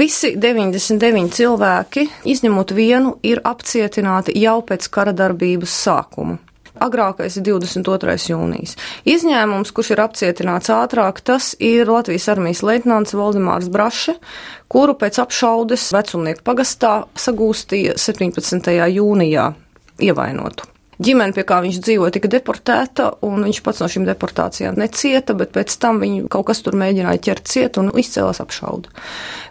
Visi 0.00 0.34
99 0.40 1.36
cilvēki, 1.36 2.08
izņemot 2.32 2.74
vienu, 2.76 3.16
ir 3.26 3.44
apcietināti 3.44 4.36
jau 4.40 4.58
pēc 4.66 4.90
kara 4.92 5.16
darbības 5.16 5.80
sākuma. 5.86 6.40
agrākais 6.76 7.38
ir 7.38 7.44
22. 7.46 8.16
jūnijas. 8.30 8.74
Izņēmums, 9.08 9.72
kurš 9.72 9.94
ir 9.94 10.02
apcietināts 10.04 10.68
ātrāk, 10.72 11.22
tas 11.24 11.54
ir 11.56 11.88
Latvijas 11.88 12.28
armijas 12.32 12.60
leitnants 12.66 13.16
Valdemārs 13.16 13.70
Braše, 13.72 14.18
kuru 14.68 14.96
pēc 15.00 15.20
apšaudes 15.24 15.88
vecumnieku 15.96 16.44
pagastā 16.44 17.06
sagūstīja 17.16 17.96
17. 18.00 18.76
jūnijā 18.92 19.54
ievainotu. 20.02 20.68
Ģimene, 20.96 21.34
pie 21.36 21.42
kā 21.44 21.58
viņš 21.60 21.78
dzīvoja, 21.84 22.14
tika 22.14 22.28
deportēta, 22.32 23.10
un 23.26 23.42
viņš 23.44 23.58
pats 23.66 23.82
no 23.82 23.88
šīm 23.92 24.06
deportācijām 24.08 24.78
necieta, 24.80 25.34
bet 25.36 25.52
pēc 25.52 25.74
tam 25.82 26.00
viņu 26.00 26.30
kaut 26.32 26.46
kas 26.48 26.62
tur 26.64 26.78
mēģināja 26.80 27.20
ķert 27.26 27.50
ciet 27.52 27.76
un 27.82 27.90
izcēlās 27.92 28.40
apšaudu. 28.40 28.94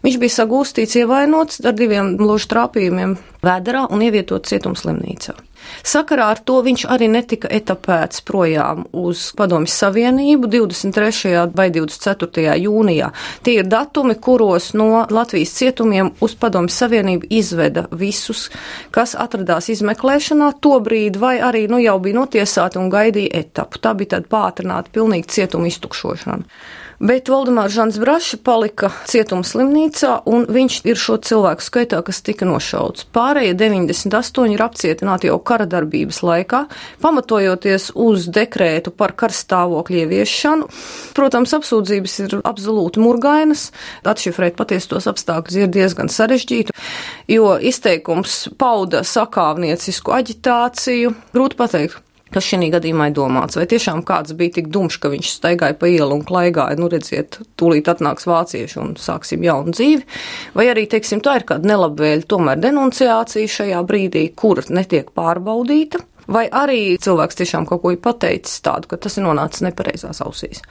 Viņš 0.05 0.17
bija 0.23 0.35
sagūstīts, 0.39 0.97
ievainots 1.03 1.61
ar 1.61 1.77
diviem 1.77 2.15
ložu 2.17 2.49
trāpījumiem 2.49 3.13
vēderā 3.45 3.85
un 3.93 4.01
ievietots 4.07 4.55
cietumslimnīcā. 4.55 5.37
Sakarā 5.85 6.29
ar 6.33 6.41
to 6.45 6.59
viņš 6.65 6.85
arī 6.91 7.09
netika 7.11 7.49
etapēts 7.51 8.23
projām 8.25 8.85
uz 8.95 9.27
Padomjas 9.37 9.77
Savienību 9.83 10.49
23. 10.51 11.33
vai 11.55 11.69
24. 11.73 12.55
jūnijā. 12.61 13.11
Tie 13.45 13.57
ir 13.61 13.69
datumi, 13.69 14.15
kuros 14.15 14.71
no 14.77 15.05
Latvijas 15.09 15.55
cietumiem 15.57 16.13
uz 16.25 16.35
Padomjas 16.39 16.79
Savienību 16.83 17.29
izveda 17.29 17.85
visus, 17.91 18.47
kas 18.95 19.15
atradās 19.19 19.69
izmeklēšanā 19.73 20.53
tobrīd, 20.61 21.19
vai 21.21 21.37
arī 21.43 21.65
nu, 21.71 21.81
jau 21.83 21.99
bija 21.99 22.21
notiesāti 22.21 22.81
un 22.81 22.89
gaidīja 22.93 23.43
etapu. 23.45 23.81
Tā 23.81 23.95
bija 23.97 24.15
tāda 24.15 24.31
pātrināta, 24.31 24.93
pilnīgi 24.95 25.31
cietuma 25.37 25.69
iztukšošana. 25.71 26.43
Bet 26.99 27.27
Valdemārs 27.27 27.73
Žants 27.75 27.97
Brašs 27.99 28.37
palika 28.45 28.87
cietuma 29.09 29.43
slimnīcā, 29.43 30.21
un 30.31 30.45
viņš 30.47 30.77
ir 30.87 30.99
šo 30.99 31.17
cilvēku 31.19 31.65
skaitā, 31.65 31.99
kas 32.07 32.21
tika 32.23 32.47
nošauts. 32.47 33.03
Pārējie 33.15 33.51
98 33.59 34.53
ir 34.55 34.63
apcietināti 34.63 35.27
jau 35.27 35.35
kara 35.43 35.67
darbības 35.67 36.21
laikā, 36.23 36.61
pamatojoties 37.03 37.89
uz 37.99 38.29
dekrētu 38.31 38.93
par 38.95 39.11
karstāvokļu 39.19 40.05
ieviešanu. 40.05 40.69
Protams, 41.17 41.57
apsūdzības 41.59 42.15
ir 42.23 42.37
absolūti 42.47 43.03
murgainas, 43.03 43.67
atšifrēt 44.07 44.55
patiestos 44.55 45.09
apstākļus 45.11 45.59
ir 45.65 45.75
diezgan 45.75 46.07
sarežģīti, 46.11 46.75
jo 47.35 47.57
izteikums 47.59 48.45
pauda 48.55 49.03
sakāvniecisku 49.03 50.15
aģitāciju, 50.15 51.11
grūti 51.35 51.59
pateikt 51.59 52.01
kas 52.35 52.47
šī 52.51 52.69
gadījumā 52.73 53.09
ir 53.09 53.15
domāts. 53.17 53.57
Vai 53.59 53.65
tiešām 53.71 54.03
kāds 54.07 54.35
bija 54.37 54.57
tik 54.59 54.71
dumšs, 54.73 54.99
ka 55.01 55.11
viņš 55.13 55.31
staigāja 55.37 55.77
pa 55.79 55.89
ielu 55.91 56.19
un 56.19 56.25
klaigāja, 56.27 56.77
nu 56.79 56.89
redziet, 56.91 57.39
tūlīt 57.59 57.89
atnāks 57.91 58.27
vācieši 58.29 58.81
un 58.81 58.95
sāksim 58.99 59.45
jaunu 59.45 59.75
dzīvi, 59.75 60.03
vai 60.57 60.67
arī, 60.73 60.87
teiksim, 60.91 61.23
tā 61.25 61.39
ir 61.39 61.47
kāda 61.47 61.71
nelabvēļa 61.71 62.27
tomēr 62.31 62.59
denunciācija 62.63 63.55
šajā 63.59 63.85
brīdī, 63.87 64.27
kur 64.35 64.63
netiek 64.69 65.13
pārbaudīta. 65.15 66.03
Vai 66.25 66.47
arī 66.49 66.95
cilvēks 66.97 67.37
tiešām 67.37 67.67
kaut 67.69 67.83
ko 67.83 67.91
ir 67.93 67.99
pateicis 68.01 68.63
tādu, 68.65 68.89
ka 68.89 68.97
tas 68.97 69.19
ir 69.19 69.27
nonācis 69.27 69.61
nepareizās 69.61 70.23
ausīs. 70.25 70.63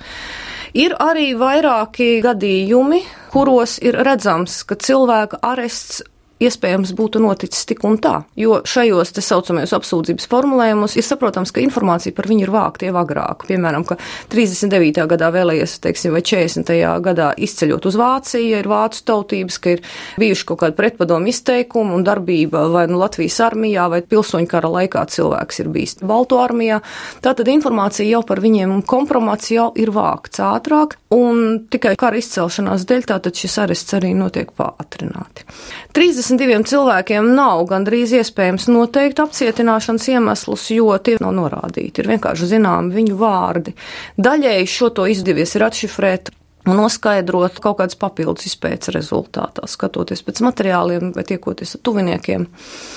Ir 0.74 0.96
arī 0.98 1.28
vairāki 1.38 2.18
gadījumi, 2.24 3.04
kuros 3.30 3.76
ir 3.78 4.00
redzams, 4.02 4.64
ka 4.66 4.74
cilvēka 4.74 5.38
arests 5.46 6.02
iespējams 6.42 6.92
būtu 6.96 7.22
noticis 7.22 7.66
tik 7.68 7.84
un 7.86 7.98
tā. 8.02 8.14
Jo 8.38 8.60
šajos 8.66 9.14
tā 9.14 9.22
saucamajos 9.24 9.74
apsūdzības 9.76 10.26
formulējumos 10.30 10.96
ir 10.98 11.06
saprotams, 11.06 11.52
ka 11.54 11.62
informācija 11.62 12.14
par 12.16 12.28
viņu 12.30 12.46
ir 12.46 12.52
vākta 12.54 12.88
jau 12.88 12.96
agrāk. 13.00 13.46
Piemēram, 13.48 13.86
ka 13.86 13.98
39. 14.32 15.04
gadā 15.10 15.30
vēlējies, 15.34 15.76
teiksim, 15.84 16.14
vai 16.16 16.24
40. 16.26 16.72
gadā 17.04 17.30
izceļot 17.46 17.88
uz 17.90 17.98
Vāciju, 18.00 18.58
ir 18.58 18.70
vācu 18.70 19.04
tautības, 19.06 19.60
ka 19.62 19.76
ir 19.76 19.84
bijuši 20.20 20.48
kaut 20.50 20.62
kādi 20.64 20.78
pretpadomu 20.78 21.30
izteikumi 21.30 21.94
un 21.94 22.06
darbība 22.06 22.66
vai 22.72 22.86
nu 22.90 22.98
Latvijas 23.00 23.38
armijā 23.44 23.86
vai 23.92 24.02
pilsoņu 24.02 24.50
kara 24.50 24.70
laikā 24.78 25.06
cilvēks 25.14 25.62
ir 25.62 25.70
bijis 25.74 25.98
Balto 26.04 26.40
armijā. 26.42 26.80
Tātad 27.24 27.48
informācija 27.52 28.06
jau 28.08 28.24
par 28.26 28.42
viņiem 28.44 28.74
un 28.74 28.82
kompromats 28.82 29.52
jau 29.54 29.70
ir 29.80 29.92
vākts 29.94 30.42
ātrāk 30.42 30.98
un 31.14 31.64
tikai 31.70 31.94
kara 32.00 32.18
izcelšanās 32.18 32.86
dēļ 32.88 33.08
tātad 33.12 33.38
šis 33.38 33.56
arests 33.62 33.96
arī 33.96 34.12
notiek 34.18 34.50
pātrināti. 34.58 35.46
30 35.94 36.33
52 36.38 36.68
cilvēkiem 36.70 37.28
nav 37.36 37.64
gandrīz 37.70 38.14
iespējams 38.18 38.66
noteikt 38.72 39.20
apcietināšanas 39.22 40.08
iemeslus, 40.10 40.68
jo 40.74 40.94
tie 40.98 41.16
nav 41.22 41.34
norādīti. 41.36 42.02
Ir 42.02 42.10
vienkārši 42.14 42.48
zināmi 42.56 42.94
viņu 42.94 43.18
vārdi. 43.20 43.74
Daļēji 44.18 44.70
šo 44.70 44.90
to 44.96 45.06
izdevies 45.10 45.54
ir 45.54 45.66
atšifrēt. 45.68 46.32
Un 46.64 46.78
noskaidrot 46.80 47.58
kaut 47.60 47.76
kādas 47.82 47.98
papildus 48.00 48.46
izpētes 48.48 48.88
rezultātā, 48.94 49.66
skatoties 49.68 50.24
pēc 50.24 50.40
materiāliem 50.46 51.10
vai 51.12 51.26
tiekoties 51.28 51.76
ar 51.76 51.82
tuviniekiem. 51.84 52.46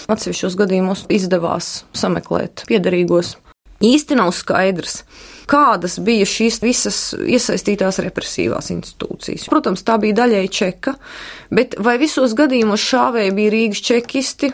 Atsevišķos 0.08 0.56
gadījumos 0.62 1.03
izdevās 1.12 1.82
sameklēt 1.91 2.63
piederīgos. 2.70 3.34
Īsti 3.84 4.15
nav 4.17 4.32
skaidrs, 4.34 5.01
kādas 5.48 5.98
bija 6.04 6.27
šīs 6.27 6.62
visas 6.63 7.00
iesaistītās 7.18 8.01
represīvās 8.04 8.72
institūcijas. 8.75 9.48
Protams, 9.51 9.86
tā 9.88 9.98
bija 10.01 10.22
daļēji 10.22 10.54
čeka, 10.60 10.96
bet 11.54 11.77
vai 11.84 11.98
visos 12.01 12.36
gadījumos 12.38 12.84
šāvēji 12.84 13.36
bija 13.38 13.54
Rīgas 13.56 13.84
čekisti, 13.89 14.51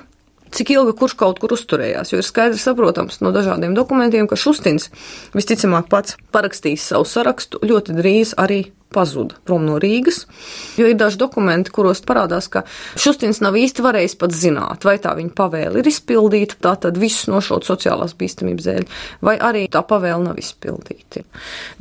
cik 0.53 0.75
ilgi 0.75 0.95
kurš 0.99 1.17
kaut 1.19 1.41
kur 1.41 1.55
uzturējās. 1.55 2.13
Jo 2.13 2.21
ir 2.21 2.27
skaidrs, 2.27 2.63
saprotams 2.67 3.21
no 3.23 3.33
dažādiem 3.35 3.75
dokumentiem, 3.77 4.29
ka 4.29 4.39
Šustins 4.39 4.89
visticamāk 5.35 5.89
pats 5.91 6.17
parakstīs 6.35 6.85
savu 6.93 7.07
sarakstu 7.09 7.61
ļoti 7.65 7.97
drīz 7.99 8.37
arī 8.39 8.63
pazuda 8.93 9.39
prom 9.47 9.65
no 9.65 9.79
Rīgas, 9.81 10.23
jo 10.77 10.87
ir 10.89 10.97
daži 10.99 11.17
dokumenti, 11.21 11.73
kuros 11.73 12.03
parādās, 12.05 12.45
ka 12.53 12.63
Šustins 12.99 13.41
nav 13.43 13.57
īsti 13.57 13.85
varējis 13.85 14.17
pat 14.21 14.35
zināt, 14.37 14.85
vai 14.85 14.99
tā 15.01 15.15
viņa 15.17 15.33
pavēle 15.37 15.81
ir 15.81 15.89
izpildīta, 15.89 16.59
tā 16.61 16.75
tad 16.85 17.01
visus 17.01 17.25
nošaut 17.31 17.65
sociālās 17.67 18.13
bīstamības 18.19 18.69
dēļ, 18.69 18.87
vai 19.25 19.37
arī 19.41 19.65
tā 19.73 19.81
pavēle 19.89 20.29
nav 20.29 20.41
izpildīta. 20.41 21.25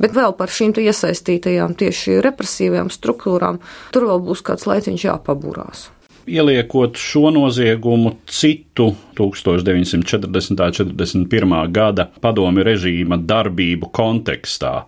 Bet 0.01 0.17
vēl 0.17 0.33
par 0.39 0.53
šīm 0.53 0.73
iesaistītajām 0.73 1.75
tieši 1.77 2.21
represīvajām 2.25 2.89
struktūrām, 2.93 3.61
tur 3.93 4.09
vēl 4.09 4.23
būs 4.25 4.41
kāds 4.47 4.65
laiciņš 4.69 5.11
jāpaburās 5.11 5.91
ieliekot 6.27 6.97
šo 6.97 7.29
noziegumu 7.33 8.15
citu 8.27 8.95
1940. 9.17 10.51
un 10.51 10.57
41. 10.57 11.71
gada 11.71 12.07
padomju 12.21 12.63
režīma 12.63 13.17
darbību 13.19 13.89
kontekstā, 13.93 14.83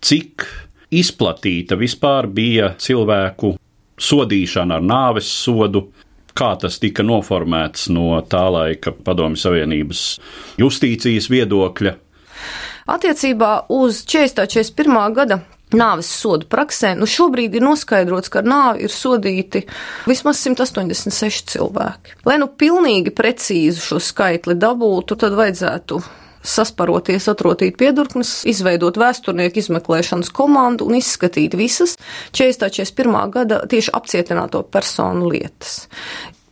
cik 0.00 0.46
izplatīta 0.94 1.78
vispār 1.78 2.28
bija 2.30 2.72
cilvēku 2.78 3.56
sodīšana 3.98 4.78
ar 4.78 4.84
nāves 4.84 5.28
sodu, 5.42 5.86
kā 6.36 6.52
tas 6.60 6.78
tika 6.78 7.04
noformēts 7.06 7.88
no 7.90 8.20
tā 8.28 8.44
laika 8.52 8.92
Padomju 8.92 9.40
Savienības 9.40 10.02
justīcijas 10.60 11.30
viedokļa. 11.32 11.94
Attiecībā 12.86 13.52
uz 13.72 14.04
40. 14.06 14.46
41. 14.52 15.14
gada 15.16 15.40
nāves 15.74 16.10
sodu 16.20 16.46
praksē, 16.50 16.92
nu 16.98 17.08
šobrīd 17.10 17.56
ir 17.58 17.64
noskaidrots, 17.66 18.30
ka 18.30 18.42
ar 18.42 18.50
nāvi 18.50 18.86
ir 18.86 18.92
sodīti 18.94 19.64
vismaz 20.06 20.44
186 20.44 21.50
cilvēki. 21.56 22.20
Lai 22.28 22.38
nu 22.42 22.46
pilnīgi 22.46 23.14
precīzi 23.16 23.82
šo 23.82 23.98
skaitli 24.02 24.54
dabūtu, 24.58 25.18
tad 25.18 25.34
vajadzētu 25.38 26.00
sasparoties, 26.46 27.26
atrotīt 27.32 27.74
piedurknes, 27.80 28.44
izveidot 28.46 28.98
vēsturnieku 29.00 29.58
izmeklēšanas 29.62 30.30
komandu 30.34 30.86
un 30.86 31.00
izskatīt 31.00 31.56
visas 31.58 31.96
40. 32.36 32.70
41. 32.76 33.18
gada 33.34 33.62
tieši 33.66 33.94
apcietināto 33.96 34.62
personu 34.70 35.30
lietas. 35.32 35.86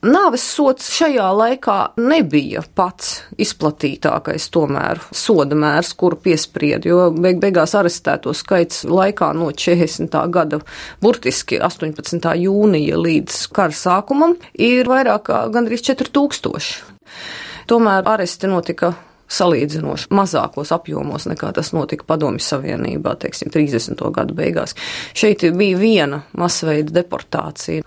Nāves 0.04 0.42
sots 0.44 0.90
šajā 0.92 1.30
laikā 1.32 1.74
nebija 1.96 2.60
pats 2.76 3.22
izplatītākais 3.40 4.50
tomēr 4.52 4.98
soda 5.16 5.56
mērs, 5.56 5.94
kuru 5.96 6.18
piesprieda, 6.26 6.90
jo 6.90 7.06
beig 7.14 7.40
beigās 7.40 7.72
arestēto 7.78 8.34
skaits 8.36 8.82
laikā 8.84 9.30
no 9.32 9.48
40. 9.48 10.18
gada, 10.34 10.60
burtiski 11.00 11.56
18. 11.56 12.20
jūnija 12.42 13.00
līdz 13.00 13.38
kara 13.56 13.72
sākumam, 13.72 14.36
ir 14.52 14.92
vairāk 14.92 15.24
kā 15.30 15.40
gandrīz 15.54 15.86
4000. 15.88 16.92
Tomēr 17.72 18.04
aresti 18.04 18.52
notika 18.52 18.92
salīdzinoši 19.30 20.10
mazākos 20.14 20.72
apjomos 20.74 21.28
nekā 21.30 21.52
tas 21.56 21.72
notika 21.76 22.06
Padomju 22.08 22.42
Savienībā, 22.44 23.16
teiksim, 23.20 23.52
30. 23.54 24.00
gadu 24.14 24.36
beigās. 24.36 24.76
Šeit 25.16 25.46
bija 25.56 25.78
viena 25.80 26.22
masveida 26.38 27.00
deportācija. 27.00 27.84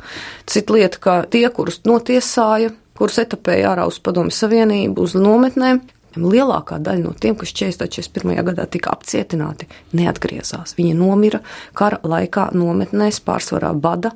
Cita 0.47 0.73
lieta, 0.73 1.01
ka 1.01 1.19
tie, 1.29 1.45
kurus 1.53 1.83
notiesāja, 1.87 2.73
kurus 2.97 3.21
etapēja 3.21 3.75
ārā 3.75 3.87
uz 3.89 4.01
Padomju 4.03 4.35
Savienību, 4.35 5.05
uz 5.07 5.15
nometnēm, 5.17 5.83
Lielākā 6.17 6.79
daļa 6.81 7.03
no 7.03 7.11
tiem, 7.13 7.35
kas 7.37 7.51
41. 7.53 8.31
gadā 8.47 8.65
tika 8.71 8.89
apcietināti, 8.95 9.67
neatgriezās. 9.97 10.73
Viņi 10.77 10.95
nomira 10.97 11.43
kara 11.77 11.99
laikā 12.01 12.49
nometnēs, 12.57 13.19
pārsvarā 13.21 13.69
bada 13.77 14.13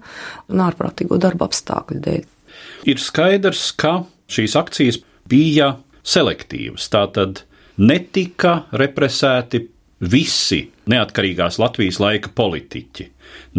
un 0.50 0.63
ārprātīgo 0.66 1.20
darba 1.22 1.46
apstākļu 1.50 2.00
dēļ. 2.08 2.25
Ir 2.90 3.01
skaidrs, 3.01 3.68
ka 3.78 4.00
šīs 4.32 4.58
akcijas 4.58 5.01
bija 5.30 5.75
selektīvas. 6.03 6.89
Tātad 6.91 7.43
netika 7.81 8.63
represēti 8.77 9.63
visi 10.01 10.63
neatkarīgās 10.89 11.60
Latvijas 11.62 12.00
laika 12.01 12.31
politiķi, 12.36 13.08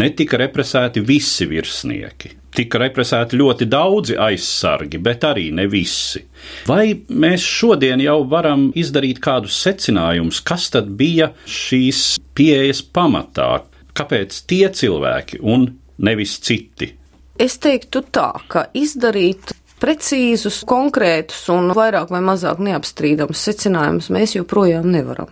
netika 0.02 0.40
represēti 0.42 1.02
visi 1.06 1.46
virsnieki. 1.46 2.38
tika 2.52 2.78
represēti 2.82 3.38
ļoti 3.40 3.64
daudzi 3.64 4.16
aizsargi, 4.20 4.98
bet 5.00 5.24
arī 5.24 5.46
ne 5.56 5.64
visi. 5.72 6.20
Vai 6.68 6.92
mēs 7.08 7.40
šodien 7.40 8.02
jau 8.04 8.18
varam 8.28 8.66
izdarīt 8.76 9.22
kādus 9.24 9.56
secinājumus, 9.64 10.42
kas 10.44 10.68
tad 10.74 10.90
bija 10.98 11.30
šīs 11.48 12.18
pieejas 12.36 12.82
pamatā? 12.82 13.62
Kāpēc 13.96 14.42
tie 14.48 14.66
cilvēki 14.68 15.40
un 15.40 15.64
nevis 15.98 16.38
citi? 16.44 16.92
Es 17.40 17.56
teiktu 17.58 18.04
tā, 18.12 18.30
ka 18.48 18.66
izdarīt 18.76 19.54
precīzus, 19.82 20.62
konkrētus 20.68 21.42
un 21.52 21.72
vairāk 21.76 22.12
vai 22.14 22.22
mazāk 22.24 22.62
neapstrīdamus 22.62 23.42
secinājumus 23.48 24.10
mēs 24.14 24.36
joprojām 24.38 24.88
nevaram. 24.94 25.30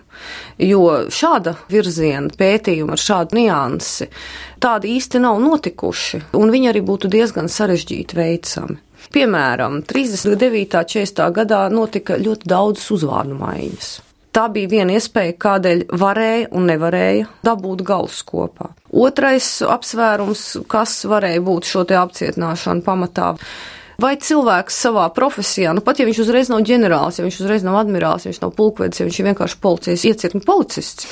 Jo 0.61 1.07
šāda 1.13 1.55
virziena 1.71 2.33
pētījuma 2.37 2.97
ar 2.97 3.03
šādu 3.05 3.39
niansi 3.39 4.11
tādi 4.61 4.97
īsti 4.99 5.23
nav 5.23 5.41
notikuši, 5.43 6.25
un 6.37 6.53
viņi 6.53 6.73
arī 6.73 6.85
būtu 6.85 7.11
diezgan 7.13 7.49
sarežģīti 7.49 8.19
veicami. 8.19 8.79
Piemēram, 9.11 9.81
39. 9.89 10.85
40. 10.85 11.25
gadā 11.35 11.65
notika 11.73 12.19
ļoti 12.21 12.47
daudz 12.51 12.85
uzvārdu 12.95 13.39
maiņas. 13.41 13.91
Tā 14.31 14.45
bija 14.55 14.71
viena 14.71 14.95
iespēja, 14.95 15.35
kādēļ 15.43 15.81
varēja 15.99 16.51
un 16.55 16.69
nevarēja 16.71 17.27
dabūt 17.47 17.83
galus 17.87 18.21
kopā. 18.23 18.69
Otrais 18.95 19.49
apsvērums, 19.67 20.45
kas 20.71 21.01
varēja 21.11 21.43
būt 21.43 21.67
šo 21.67 21.83
te 21.89 21.99
apcietināšanu 21.99 22.85
pamatā, 22.87 23.33
vai 24.01 24.15
cilvēks 24.21 24.79
savā 24.87 25.07
profesijā, 25.15 25.75
nu 25.77 25.85
pat 25.85 26.01
ja 26.01 26.07
viņš 26.09 26.23
uzreiz 26.25 26.51
nav 26.53 26.65
ģenerālis, 26.67 27.21
ja 27.21 27.27
viņš 27.27 27.39
uzreiz 27.43 27.67
nav 27.67 27.81
admirālis, 27.83 28.27
ja 28.27 28.33
viņš 28.33 28.43
nav 28.43 28.55
pulkvedis, 28.57 29.01
ja 29.01 29.07
viņš 29.09 29.21
ir 29.21 29.29
vienkārši 29.31 29.61
policijas 29.63 30.07
iecirkņu 30.11 30.43
policists, 30.47 31.09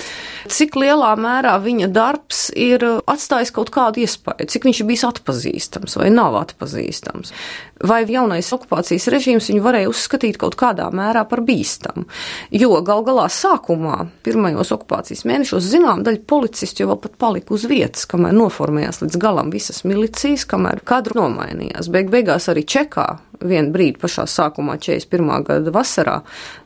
cik 0.49 0.78
lielā 0.80 1.12
mērā 1.21 1.57
viņa 1.62 1.90
darbs 1.92 2.49
ir 2.57 2.85
atstājis 3.04 3.52
kaut 3.54 3.73
kādu 3.75 4.02
iespēju, 4.04 4.49
cik 4.49 4.68
viņš 4.68 4.83
ir 4.83 4.88
bijis 4.88 5.07
atpazīstams 5.09 5.99
vai 6.00 6.11
nav 6.14 6.38
atpazīstams. 6.40 7.35
Vai 7.88 8.00
jaunais 8.11 8.49
okupācijas 8.54 9.07
režīms 9.12 9.52
viņu 9.52 9.62
varēja 9.62 9.90
uzskatīt 9.92 10.38
kaut 10.40 10.57
kādā 10.59 10.88
mērā 10.90 11.23
par 11.30 11.45
bīstamu. 11.47 12.09
Jo 12.50 12.80
gal 12.87 13.04
galā 13.07 13.28
sākumā, 13.30 14.09
pirmajos 14.26 14.73
okupācijas 14.75 15.23
mēnešos, 15.28 15.68
zinām, 15.71 16.02
daļa 16.07 16.25
policistu 16.26 16.83
jau 16.83 16.97
pat 16.99 17.14
palika 17.21 17.54
uz 17.54 17.68
vietas, 17.71 18.09
kamēr 18.11 18.35
noformējās 18.35 19.04
līdz 19.04 19.21
galam 19.23 19.52
visas 19.54 19.85
milicijas, 19.87 20.47
kamēr 20.50 20.83
kadru 20.88 21.21
nomainījās. 21.21 21.90
Beig 21.95 22.11
beigās 22.11 22.50
arī 22.50 22.64
Čekā 22.78 23.06
vienu 23.42 23.73
brīdi 23.75 23.99
pašā 24.02 24.26
sākumā, 24.30 24.76
41. 24.82 25.44
gada 25.47 25.73
vasarā, 25.75 26.16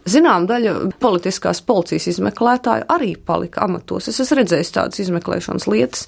zinām, 0.09 0.47
daļa 0.49 0.75
politiskās 1.03 1.63
policijas 1.65 2.09
izmeklētāju 2.15 2.89
arī 2.93 3.15
palika 3.17 3.65
amatos. 3.67 4.09
Es 4.13 4.21
esmu 4.25 4.41
redzējis 4.41 4.75
tādas 4.77 5.03
izmeklēšanas 5.05 5.69
lietas, 5.69 6.07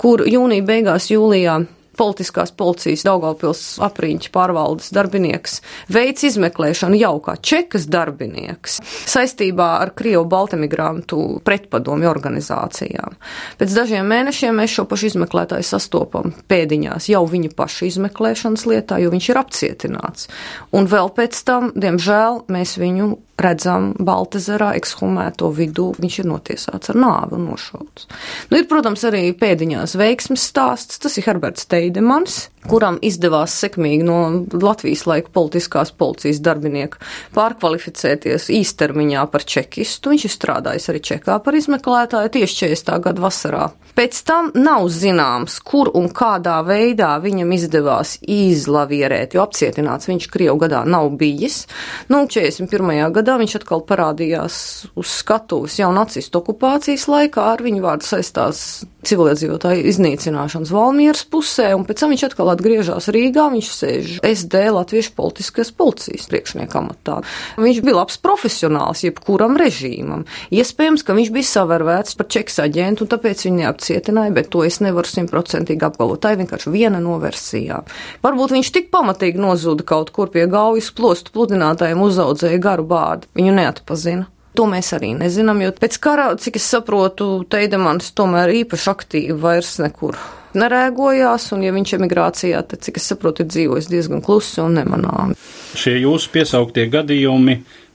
kur 0.00 0.24
jūnija 0.26 0.66
beigās, 0.66 1.10
jūlijā 1.12 1.60
politiskās 2.00 2.52
policijas 2.56 3.04
Daugaupils 3.04 3.62
apriņķa 3.84 4.32
pārvaldes 4.32 4.90
darbinieks 4.96 5.60
veids 5.92 6.24
izmeklēšanu 6.30 6.98
jau 7.00 7.14
kā 7.24 7.36
čekas 7.36 7.86
darbinieks 7.90 8.80
saistībā 9.10 9.68
ar 9.82 9.92
Krievu 9.96 10.24
baltemigrantu 10.30 11.40
pretpadomju 11.44 12.08
organizācijām. 12.10 13.18
Pēc 13.60 13.76
dažiem 13.76 14.08
mēnešiem 14.08 14.56
mēs 14.62 14.78
šo 14.78 14.86
pašu 14.90 15.10
izmeklētāju 15.12 15.66
sastopam 15.66 16.32
pēdiņās 16.50 17.10
jau 17.12 17.24
viņa 17.28 17.52
paša 17.58 17.90
izmeklēšanas 17.90 18.66
lietā, 18.70 19.00
jo 19.02 19.12
viņš 19.12 19.32
ir 19.32 19.42
apcietināts. 19.42 20.30
Un 20.76 20.88
vēl 20.90 21.12
pēc 21.16 21.42
tam, 21.46 21.72
diemžēl, 21.76 22.44
mēs 22.52 22.78
viņu 22.80 23.12
redzam 23.42 23.90
Baltazarā 23.98 24.72
ekshumēto 24.78 25.50
vidū, 25.56 25.90
viņš 26.00 26.18
ir 26.22 26.30
notiesāts 26.30 26.92
ar 26.92 27.00
nāvi 27.00 27.38
un 27.38 27.48
nošauts. 27.50 28.08
Nu, 28.50 28.60
ir, 28.60 28.66
protams, 28.70 29.04
arī 29.08 29.30
pēdiņās 29.36 29.96
veiksmes 30.00 30.46
stāsts, 30.52 31.00
tas 31.02 31.18
ir 31.18 31.26
Herberts 31.28 31.68
Teidemans, 31.70 32.42
kuram 32.68 32.98
izdevās 33.04 33.54
sekmīgi 33.62 34.04
no 34.06 34.18
Latvijas 34.52 35.06
laika 35.08 35.32
politiskās 35.32 35.92
policijas 35.96 36.42
darbinieka 36.44 37.00
pārkvalificēties 37.36 38.50
īstermiņā 38.60 39.26
par 39.32 39.46
čekistu. 39.48 40.12
Viņš 40.12 40.26
ir 40.26 40.34
strādājis 40.34 40.90
arī 40.92 41.04
Čekā 41.10 41.38
par 41.44 41.56
izmeklētāju 41.56 42.34
tieši 42.36 42.66
40. 42.66 42.98
gada 43.06 43.24
vasarā. 43.24 43.68
Pēc 43.96 44.20
tam 44.26 44.50
nav 44.54 44.86
zināms, 44.92 45.58
kur 45.66 45.90
un 45.98 46.06
kādā 46.14 46.60
veidā 46.66 47.10
viņam 47.22 47.50
izdevās 47.56 48.14
izlavierēt, 48.22 49.34
jo 49.34 49.42
apcietināts 49.42 50.08
viņš 50.08 50.28
Krievu 50.30 50.60
gadā 50.62 50.84
nav 50.86 51.10
bijis. 51.20 51.64
Nu, 52.12 52.22
41. 52.30 53.10
gadā 53.16 53.36
viņš 53.40 53.56
atkal 53.60 53.82
parādījās 53.88 54.60
uz 55.00 55.16
skatuves 55.20 55.80
jau 55.80 55.90
nacistu 55.96 56.40
okupācijas 56.40 57.08
laikā, 57.10 57.50
ar 57.54 57.64
viņu 57.66 57.82
vārdu 57.84 58.06
saistās 58.06 58.62
civiliedzīvotāju 59.06 59.86
iznīcināšanas 59.90 60.72
Valmieras 60.74 61.24
pusē, 61.30 61.70
un 61.76 61.86
pēc 61.88 62.02
tam 62.02 62.14
viņš 62.14 62.26
atkal 62.30 62.49
atgriežas 62.52 63.08
Rīgā, 63.12 63.48
viņš 63.54 63.68
sēž 63.74 64.14
SD 64.26 64.62
Latviešu 64.74 65.14
politiskās 65.16 65.72
policijas 65.76 66.28
priekšnieka 66.30 66.80
amatā. 66.80 67.20
Viņš 67.60 67.82
bija 67.84 67.98
labs 68.00 68.18
profesionāls 68.22 69.04
jebkuram 69.06 69.58
režīmam. 69.60 70.26
Iespējams, 70.54 71.04
ka 71.06 71.16
viņš 71.18 71.32
bija 71.34 71.50
savērvēts 71.50 72.18
par 72.18 72.30
čeks 72.32 72.60
aģentu, 72.64 73.06
un 73.06 73.12
tāpēc 73.12 73.46
viņu 73.46 73.62
neapcietināja, 73.62 74.34
bet 74.36 74.50
to 74.52 74.64
es 74.66 74.80
nevaru 74.84 75.10
simtprocentīgi 75.10 75.86
apgalvot. 75.90 76.22
Tā 76.22 76.34
ir 76.34 76.42
vienkārši 76.42 76.74
viena 76.74 77.02
no 77.02 77.20
versijām. 77.22 77.88
Varbūt 78.24 78.56
viņš 78.56 78.74
tik 78.76 78.90
pamatīgi 78.94 79.40
nozuda 79.40 79.86
kaut 79.86 80.12
kur 80.14 80.32
pie 80.32 80.46
gaujas 80.50 80.92
plostu 80.94 81.34
pludinātājiem, 81.36 82.02
uzaudzēja 82.04 82.60
garu 82.62 82.86
bādu. 82.90 83.30
Viņu 83.38 83.56
neatpazina. 83.60 84.28
To 84.60 84.66
mēs 84.68 84.90
arī 84.92 85.14
nezinām, 85.16 85.62
jo 85.64 85.70
pēc 85.72 85.94
kara, 86.04 86.26
cik 86.36 86.58
es 86.58 86.66
saprotu, 86.68 87.30
Teidemans 87.48 88.10
tomēr 88.12 88.50
īpaši 88.58 88.88
aktīvi 88.92 89.36
vairs 89.40 89.78
nekur 89.80 90.18
nerēgojās, 90.52 91.46
un 91.56 91.62
ja 91.64 91.70
viņš 91.72 91.94
emigrācijā, 91.96 92.60
tad, 92.68 92.82
cik 92.84 92.98
es 93.00 93.06
saprotu, 93.08 93.46
ir 93.46 93.48
dzīvojis 93.54 93.88
diezgan 93.88 94.20
klusi 94.20 94.60
un 94.60 94.76
nemanāmi. 94.76 95.38
Šie 95.80 95.94
jūsu 96.02 96.28
piesauktie 96.34 96.84
gadījumi, 96.92 97.54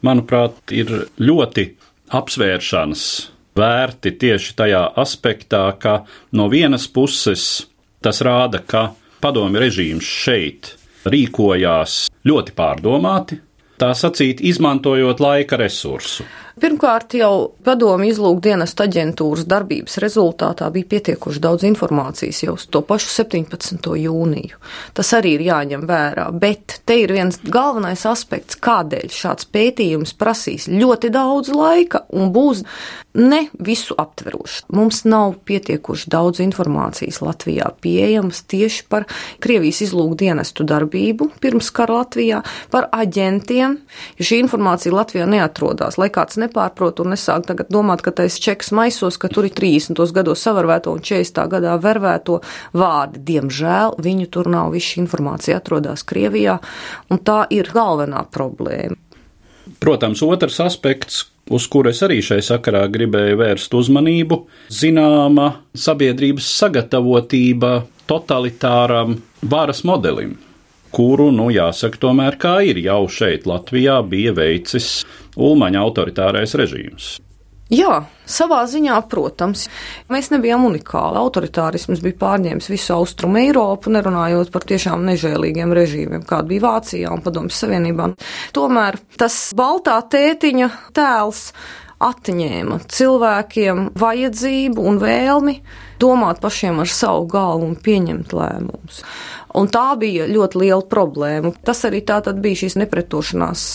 manuprāt, 0.10 0.58
ir 0.74 0.90
ļoti 1.22 1.68
apsvēršanas 2.18 3.06
vērti 3.62 4.16
tieši 4.26 4.56
tajā 4.58 4.82
aspektā, 5.06 5.68
ka 5.78 6.00
no 6.34 6.48
vienas 6.50 6.88
puses 6.90 7.68
tas 8.02 8.24
rāda, 8.26 8.64
ka 8.66 8.88
padomi 9.22 9.62
režīms 9.62 10.10
šeit 10.26 10.74
rīkojās 11.06 12.08
ļoti 12.26 12.58
pārdomāti, 12.58 13.38
tā 13.78 13.92
sacīt, 13.94 14.42
izmantojot 14.42 15.22
laika 15.22 15.62
resursu. 15.62 16.26
Pirmkārt, 16.56 17.12
jau 17.20 17.50
padomu 17.68 18.06
izlūkdienestu 18.08 18.86
aģentūras 18.86 19.44
darbības 19.52 19.98
rezultātā 20.00 20.70
bija 20.72 20.88
pietiekoši 20.94 21.42
daudz 21.44 21.66
informācijas 21.68 22.38
jau 22.46 22.54
uz 22.56 22.64
to 22.72 22.80
pašu 22.88 23.10
17. 23.12 23.90
jūniju. 24.00 24.62
Tas 24.96 25.12
arī 25.18 25.34
ir 25.36 25.44
jāņem 25.50 25.84
vērā, 25.90 26.30
bet 26.40 26.78
te 26.88 26.96
ir 27.02 27.12
viens 27.12 27.42
galvenais 27.44 28.06
aspekts, 28.08 28.56
kādēļ 28.56 29.12
šāds 29.12 29.50
pētījums 29.52 30.16
prasīs 30.16 30.70
ļoti 30.72 31.12
daudz 31.12 31.52
laika 31.52 32.06
un 32.16 32.32
būs 32.32 32.64
ne 33.20 33.42
visu 33.60 33.96
aptverošs. 34.00 34.64
Mums 34.76 35.04
nav 35.08 35.36
pietiekoši 35.48 36.08
daudz 36.12 36.40
informācijas 36.44 37.20
Latvijā 37.24 37.68
pieejamas 37.84 38.46
tieši 38.48 38.88
par 38.92 39.10
Krievijas 39.44 39.82
izlūkdienestu 39.90 40.64
darbību 40.68 41.30
pirms 41.44 41.72
kara 41.76 42.00
Latvijā, 42.00 42.42
par 42.72 42.90
aģentiem, 42.96 43.78
jo 44.20 44.32
šī 44.32 44.42
informācija 44.44 44.96
Latvijā 44.96 45.28
neatrodās, 45.30 46.00
lai 46.00 46.12
kāds 46.16 46.40
nepārprot 46.46 47.04
un 47.04 47.14
nesāk 47.14 47.50
tagad 47.50 47.70
domāt, 47.74 48.04
ka 48.06 48.14
tais 48.16 48.40
čeks 48.42 48.72
maisos, 48.76 49.20
ka 49.22 49.30
tur 49.32 49.50
ir 49.50 49.56
30. 49.58 50.00
gados 50.16 50.46
savarvēto 50.46 50.96
un 50.96 51.04
40. 51.04 51.46
gadā 51.52 51.76
vervēto 51.82 52.40
vārdi. 52.78 53.24
Diemžēl 53.34 54.00
viņu 54.06 54.30
tur 54.32 54.50
nav, 54.52 54.72
viss 54.76 54.94
šī 54.94 55.04
informācija 55.06 55.60
atrodas 55.60 56.06
Krievijā, 56.08 56.60
un 57.12 57.22
tā 57.26 57.44
ir 57.54 57.72
galvenā 57.74 58.26
problēma. 58.32 58.98
Protams, 59.82 60.22
otrs 60.22 60.60
aspekts, 60.62 61.24
uz 61.50 61.66
kuru 61.70 61.90
es 61.90 62.02
arī 62.06 62.22
šai 62.26 62.40
sakarā 62.46 62.86
gribēju 62.94 63.40
vērst 63.42 63.74
uzmanību, 63.78 64.40
zināma 64.70 65.50
sabiedrības 65.78 66.48
sagatavotība 66.62 67.76
totalitāram 68.10 69.18
varas 69.42 69.82
modelim, 69.88 70.36
kuru, 70.96 71.32
nu, 71.34 71.50
jāsaka, 71.54 72.00
tomēr 72.02 72.38
kā 72.42 72.60
ir 72.70 72.80
jau 72.86 73.04
šeit 73.12 73.50
Latvijā 73.50 74.00
bija 74.08 74.36
veicis 74.38 75.04
Ulmaņa 75.36 75.86
autoritārais 75.86 76.56
režīms. 76.58 77.16
Jā, 77.74 78.04
savā 78.30 78.60
ziņā, 78.70 79.00
protams, 79.10 79.64
mēs 80.14 80.28
nebijām 80.30 80.68
unikāli. 80.68 81.18
Autoritārisms 81.18 82.04
bija 82.04 82.20
pārņēmis 82.22 82.70
visu 82.70 82.94
austrumu 82.94 83.40
Eiropu, 83.42 83.90
nerunājot 83.96 84.52
par 84.54 84.68
tiešām 84.70 85.02
nežēlīgiem 85.08 85.74
režīmiem, 85.74 86.28
kāda 86.30 86.46
bija 86.52 86.62
Vācijā 86.68 87.10
un 87.16 87.24
Padomjas 87.26 87.64
Savienībā. 87.64 88.12
Tomēr 88.54 89.00
tas 89.18 89.40
baltā 89.58 89.98
tētiņa 90.14 90.70
tēls 90.94 91.48
atņēma 92.06 92.84
cilvēkiem 92.86 93.82
vajadzību 93.98 94.86
un 94.86 95.02
vēlmi 95.02 95.58
domāt 96.02 96.42
pašiem 96.44 96.82
ar 96.84 96.92
savu 96.92 97.26
galvu 97.32 97.70
un 97.70 97.80
pieņemt 97.80 98.36
lēmumus. 98.36 99.02
Un 99.56 99.70
tā 99.72 99.88
bija 100.00 100.28
ļoti 100.28 100.60
liela 100.66 100.84
problēma. 100.92 101.54
Tas 101.64 101.86
arī 101.88 102.02
tā 102.04 102.20
bija 102.34 102.66
šīs 102.66 102.78
nepretošanās 102.82 103.66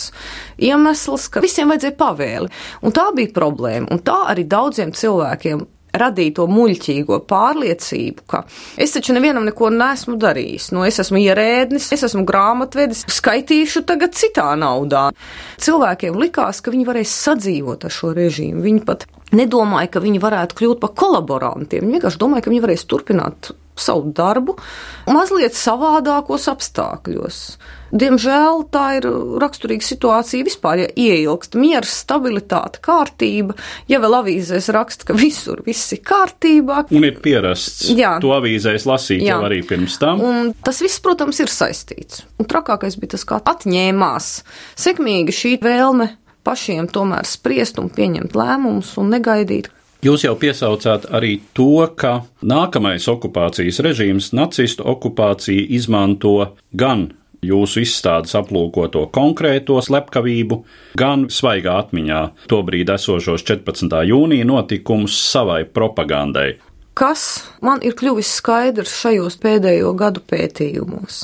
iemesls, 0.61 1.29
ka 1.33 1.41
visiem 1.41 1.73
vajadzēja 1.73 1.97
pavēli. 2.01 2.51
Un 2.85 2.97
tā 2.97 3.09
bija 3.17 3.33
problēma. 3.37 3.89
Un 3.91 4.03
tā 4.05 4.19
arī 4.33 4.45
daudziem 4.49 4.93
cilvēkiem 4.93 5.65
radīja 5.97 6.37
to 6.39 6.47
muļķīgo 6.51 7.21
pārliecību, 7.31 8.25
ka 8.31 8.45
es 8.81 8.95
taču 8.95 9.15
nevienam 9.17 9.47
neko 9.49 9.71
nesmu 9.75 10.17
darījis. 10.21 10.71
Nu, 10.75 10.85
es 10.87 11.01
esmu 11.03 11.21
ierēdnis, 11.23 11.91
es 11.97 12.07
esmu 12.07 12.25
grāmatvedis, 12.29 13.07
skaitīšu 13.11 13.85
tagad 13.89 14.15
citā 14.19 14.53
naudā. 14.61 15.09
Cilvēkiem 15.63 16.19
likās, 16.21 16.63
ka 16.63 16.75
viņi 16.75 16.87
varēs 16.89 17.17
sadzīvot 17.27 17.89
ar 17.89 17.95
šo 17.95 18.15
režīmu. 18.17 18.63
Viņi 18.67 18.85
pat 18.87 19.09
nedomāja, 19.37 19.91
ka 19.95 20.05
viņi 20.05 20.23
varētu 20.23 20.59
kļūt 20.61 20.83
par 20.83 20.95
kolaborantiem. 20.99 21.87
Viņi 21.87 21.99
vienkārši 21.99 22.23
domāja, 22.23 22.47
ka 22.47 22.55
viņi 22.55 22.65
varēs 22.67 22.87
turpināt 22.91 23.53
savu 23.81 24.13
darbu 24.17 24.57
mazliet 25.11 25.57
savādākos 25.57 26.49
apstākļos. 26.53 27.45
Diemžēl 27.91 28.61
tā 28.71 28.85
ir 29.01 29.07
raksturīga 29.43 29.83
situācija 29.83 30.47
vispār, 30.47 30.85
ja 30.85 30.91
ieilgst 30.95 31.57
miers, 31.59 31.91
stabilitāte, 32.05 32.79
kārtība. 32.85 33.57
Ja 33.91 33.99
vēl 34.03 34.15
avīzēs 34.21 34.71
raksta, 34.77 35.09
ka 35.09 35.17
visur 35.19 35.65
viss 35.67 35.91
ir 35.97 36.03
kārtībā. 36.07 36.85
Un 36.95 37.09
ir 37.09 37.19
pierasts 37.25 37.89
Jā. 37.91 38.13
to 38.23 38.31
avīzēs 38.37 38.87
lasīt 38.87 39.25
Jā. 39.25 39.35
jau 39.35 39.49
arī 39.49 39.65
pirms 39.67 39.99
tam. 40.03 40.23
Un 40.23 40.53
tas 40.63 40.79
viss, 40.85 41.03
protams, 41.03 41.43
ir 41.43 41.51
saistīts. 41.51 42.23
Un 42.39 42.47
trakākais 42.51 42.95
bija 43.01 43.17
tas, 43.17 43.27
kā 43.27 43.41
atņēmās 43.43 44.31
sekmīgi 44.79 45.35
šī 45.35 45.57
vēlme 45.65 46.13
pašiem 46.45 46.89
tomēr 46.93 47.29
spriest 47.29 47.79
un 47.83 47.91
pieņemt 47.93 48.37
lēmumus 48.39 48.97
un 49.01 49.13
negaidīt, 49.15 49.71
Jūs 50.01 50.23
jau 50.25 50.33
piesaucāt 50.41 51.11
arī 51.13 51.35
to, 51.53 51.85
ka 51.93 52.23
nākamais 52.41 53.05
okupācijas 53.13 53.83
režīms, 53.85 54.31
nacistu 54.33 54.87
okupācija, 54.89 55.67
izmanto 55.77 56.55
gan 56.73 57.11
jūsu 57.45 57.83
izstādes 57.85 58.33
aplūkoto 58.39 59.07
konkrēto 59.13 59.77
slepkavību, 59.85 60.63
gan 60.97 61.29
svaigā 61.33 61.77
atmiņā 61.85 62.23
tobrīd 62.49 62.93
esošos 62.97 63.45
14. 63.45 64.01
jūnija 64.09 64.49
notikumus 64.49 65.21
savai 65.21 65.65
propagandai. 65.65 66.57
kas 66.95 67.45
man 67.61 67.81
ir 67.83 67.95
kļuvis 67.97 68.33
skaidrs 68.41 68.93
šajos 69.03 69.37
pēdējo 69.41 69.93
gadu 69.97 70.21
pētījumos. 70.21 71.23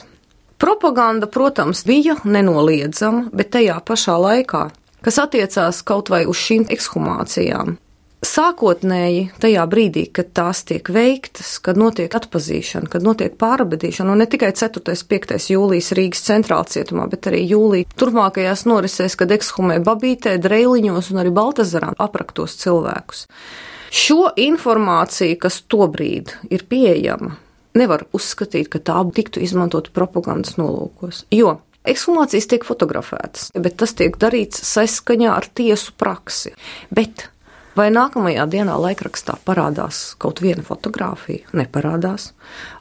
Propaganda, 0.57 1.27
protams, 1.27 1.83
bija 1.85 2.17
nenoliedzama, 2.25 3.29
bet 3.33 3.51
tajā 3.53 3.77
pašā 3.85 4.15
laikā, 4.17 4.71
kas 5.07 5.23
attiecās 5.23 5.85
kaut 5.87 6.11
vai 6.13 6.25
uz 6.27 6.43
šīm 6.43 6.67
ekshumācijām, 6.75 7.77
Sākotnēji, 8.27 9.27
tajā 9.39 9.63
brīdī, 9.69 10.07
kad 10.17 10.31
tās 10.35 10.63
tiek 10.67 10.89
veiktas, 10.91 11.59
kad 11.63 11.77
notiek 11.79 12.13
atpazīšana, 12.17 12.89
kad 12.91 13.05
notiek 13.05 13.37
pārabedīšana, 13.39 14.15
un 14.15 14.23
ne 14.23 14.27
tikai 14.31 14.51
4. 14.57 14.81
un 14.81 15.03
5. 15.13 15.37
jūlijas 15.53 15.93
Rīgas 15.95 16.25
centrāla 16.25 16.65
cietumā, 16.73 17.07
bet 17.13 17.29
arī 17.31 17.43
jūlija 17.45 17.91
turpmākajās 18.01 18.65
norisēs, 18.67 19.19
kad 19.21 19.35
ekshumē 19.37 19.79
Babītē, 19.85 20.39
Dreiliņos 20.43 21.13
un 21.13 21.23
arī 21.23 21.35
Baltazarā 21.37 21.93
apraktos 22.03 22.57
cilvēkus. 22.65 23.27
Šo 23.93 24.33
informāciju, 24.33 25.37
kas 25.45 25.61
tobrīd 25.71 26.33
ir 26.51 26.65
pieejama, 26.73 27.37
nevar 27.77 28.09
uzskatīt, 28.17 28.73
ka 28.73 28.81
tā 28.81 29.05
tiktu 29.15 29.45
izmantota 29.45 29.93
propagandas 29.95 30.57
nolūkos, 30.59 31.27
jo 31.37 31.59
ekshumācijas 31.93 32.51
tiek 32.51 32.67
fotografētas, 32.67 33.51
bet 33.55 33.79
tas 33.81 33.97
tiek 33.97 34.19
darīts 34.21 34.63
saskaņā 34.67 35.33
ar 35.33 35.49
tiesu 35.55 35.95
praksi. 35.99 36.55
Bet 36.91 37.29
Vai 37.77 37.91
nākamajā 37.93 38.47
dienā 38.49 38.73
laikrakstā 38.81 39.35
parādās 39.45 40.15
kaut 40.17 40.41
viena 40.41 40.63
fotografija? 40.65 41.45
Neparādās. 41.53 42.31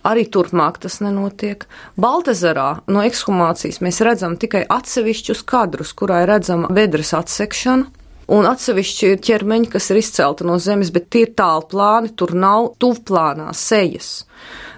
Arī 0.07 0.23
turpmāk 0.31 0.79
tas 0.85 1.01
nenotiek. 1.03 1.65
Baltezerā 1.99 2.69
no 2.87 3.03
ekshumācijas 3.03 3.81
mēs 3.83 3.99
redzam 4.07 4.37
tikai 4.39 4.63
atsevišķus 4.71 5.43
kadrus, 5.51 5.91
kurā 5.99 6.21
ir 6.23 6.31
redzama 6.31 6.71
bedres 6.71 7.11
atsekšana. 7.17 7.89
Un 8.31 8.47
atsevišķi 8.47 9.11
ir 9.11 9.19
ķermeņi, 9.27 9.67
kas 9.75 9.91
ir 9.91 9.99
izcelti 9.99 10.47
no 10.47 10.55
zemes, 10.63 10.93
bet 10.95 11.11
tie 11.11 11.25
ir 11.27 11.35
tālu 11.37 11.67
plāni, 11.75 12.15
tur 12.15 12.31
nav 12.31 12.71
tuvplānā 12.79 13.51
sejas. 13.53 14.23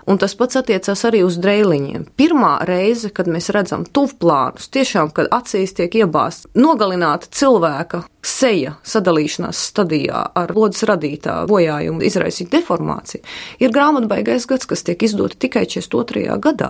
Un 0.07 0.15
tas 0.21 0.37
pats 0.39 0.55
attiecās 0.55 1.01
arī 1.03 1.19
uz 1.27 1.35
dreiliņiem. 1.43 2.05
Pirmā 2.15 2.53
reize, 2.67 3.09
kad 3.11 3.27
mēs 3.27 3.49
redzam 3.51 3.83
tuvplānus, 3.83 4.69
tiešām, 4.71 5.09
kad 5.11 5.27
acīs 5.35 5.73
tiek 5.75 5.97
iebāzta 5.99 6.47
nogalināta 6.55 7.27
cilvēka 7.35 8.05
seja 8.23 8.77
sadalīšanās 8.87 9.59
stadijā 9.69 10.21
ar 10.35 10.53
lodas 10.55 10.85
radītā 10.87 11.41
bojājumu 11.49 12.05
izraisīt 12.07 12.51
deformāciju, 12.53 13.23
ir 13.59 13.73
grāmatbaigais 13.75 14.47
gads, 14.47 14.67
kas 14.69 14.85
tiek 14.87 15.03
izdota 15.03 15.35
tikai 15.43 15.65
42. 15.67 16.37
gadā. 16.43 16.69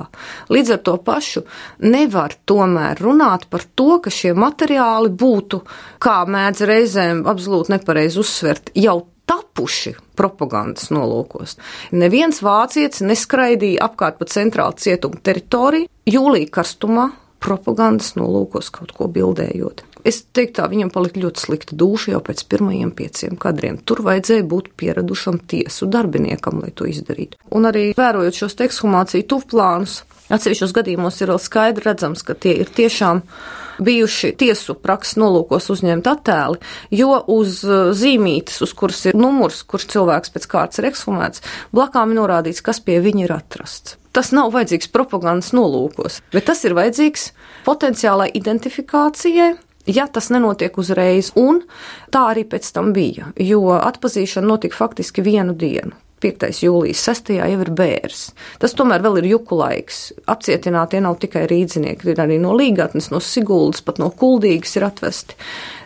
Līdz 0.53 0.73
ar 0.73 0.81
to 0.89 0.95
pašu 1.05 1.43
nevar 1.85 2.33
tomēr 2.49 3.01
runāt 3.05 3.45
par 3.53 3.65
to, 3.77 3.99
ka 4.01 4.13
šie 4.13 4.33
materiāli 4.37 5.13
būtu, 5.13 5.61
kā 6.01 6.23
mēdz 6.25 6.65
reizēm 6.69 7.23
absolūti 7.29 7.75
nepareizi 7.75 8.21
uzsvert, 8.21 8.73
jau 8.77 9.03
tapuši 9.27 9.95
propagandas 10.17 10.89
nolūkos. 10.93 11.57
Neviens 11.91 12.41
vācietis 12.45 13.03
neskraidīja 13.05 13.83
apkārt 13.87 14.19
pa 14.21 14.27
centrālu 14.31 14.77
cietumu 14.79 15.19
teritoriju 15.23 15.89
jūlija 16.07 16.53
karstumā 16.59 17.11
propagandas 17.43 18.15
nolūkos 18.17 18.71
kaut 18.73 18.95
ko 18.97 19.07
bildējot. 19.11 19.83
Es 20.07 20.21
teiktu, 20.31 20.61
tā 20.61 20.67
viņam 20.71 20.89
palika 20.93 21.19
ļoti 21.19 21.41
slikta 21.41 21.75
duša 21.77 22.13
jau 22.13 22.21
pēc 22.23 22.45
pirmajiem 22.47 22.93
pieciem 22.95 23.35
kadriem. 23.39 23.79
Tur 23.83 24.01
vajadzēja 24.05 24.45
būt 24.47 24.69
pieradušam 24.79 25.41
tiesu 25.51 25.89
darbiniekam, 25.91 26.61
lai 26.63 26.71
to 26.71 26.87
izdarītu. 26.87 27.39
Un 27.51 27.67
arī 27.67 27.89
vērojot 27.97 28.39
šos 28.39 28.55
ekshumāciju 28.67 29.27
tuvplānus, 29.33 29.99
atsevišķos 30.31 30.75
gadījumos 30.77 31.19
ir 31.19 31.33
vēl 31.33 31.41
skaidri 31.43 31.89
redzams, 31.89 32.23
ka 32.23 32.37
tie 32.39 32.55
ir 32.61 32.71
tiešām 32.71 33.23
bijuši 33.83 34.33
tiesu 34.39 34.75
prakses 34.81 35.17
nolūkos 35.21 35.69
uzņemt 35.73 36.07
attēli, 36.09 36.61
jo 36.95 37.19
uz 37.33 37.61
uh, 37.67 37.91
zīmītes, 37.97 38.61
uz 38.65 38.73
kuras 38.77 39.03
ir 39.09 39.17
numurs, 39.19 39.63
kurš 39.67 39.89
cilvēks 39.93 40.33
pēc 40.33 40.49
kārtas 40.51 40.81
ir 40.81 40.89
ekshumēts, 40.91 41.43
blakām 41.75 42.13
ir 42.13 42.21
norādīts, 42.21 42.63
kas 42.65 42.81
pie 42.83 42.99
viņa 43.03 43.25
ir 43.27 43.35
atrasts. 43.37 43.97
Tas 44.15 44.31
nav 44.33 44.49
vajadzīgs 44.55 44.89
propagandas 44.89 45.51
nolūkos, 45.53 46.21
bet 46.33 46.47
tas 46.49 46.63
ir 46.65 46.73
vajadzīgs 46.77 47.29
potenciālai 47.67 48.31
identifikācijai, 48.39 49.51
ja 49.87 50.07
tas 50.09 50.31
nenotiek 50.33 50.77
uzreiz, 50.81 51.31
un 51.37 51.61
tā 52.13 52.25
arī 52.31 52.47
pēc 52.49 52.71
tam 52.73 52.91
bija, 52.97 53.31
jo 53.37 53.69
atpazīšana 53.77 54.49
notika 54.49 54.79
faktiski 54.79 55.25
vienu 55.25 55.53
dienu. 55.53 55.93
5. 56.23 56.47
jūlijas 56.65 57.03
6. 57.05 57.35
jau 57.37 57.59
ir 57.61 57.69
bērs. 57.77 58.23
Tas 58.61 58.73
tomēr 58.77 59.03
vēl 59.05 59.19
ir 59.21 59.29
juku 59.35 59.59
laiks. 59.59 59.99
Apcietinātie 60.29 61.01
nav 61.03 61.19
tikai 61.21 61.45
rīdzinieki, 61.49 62.09
ir 62.09 62.23
arī 62.23 62.39
no 62.41 62.55
līgatnes, 62.57 63.11
no 63.13 63.21
Siguldas, 63.21 63.83
pat 63.85 64.01
no 64.01 64.09
Kuldīgas 64.09 64.73
ir 64.79 64.87
atvesti. 64.87 65.37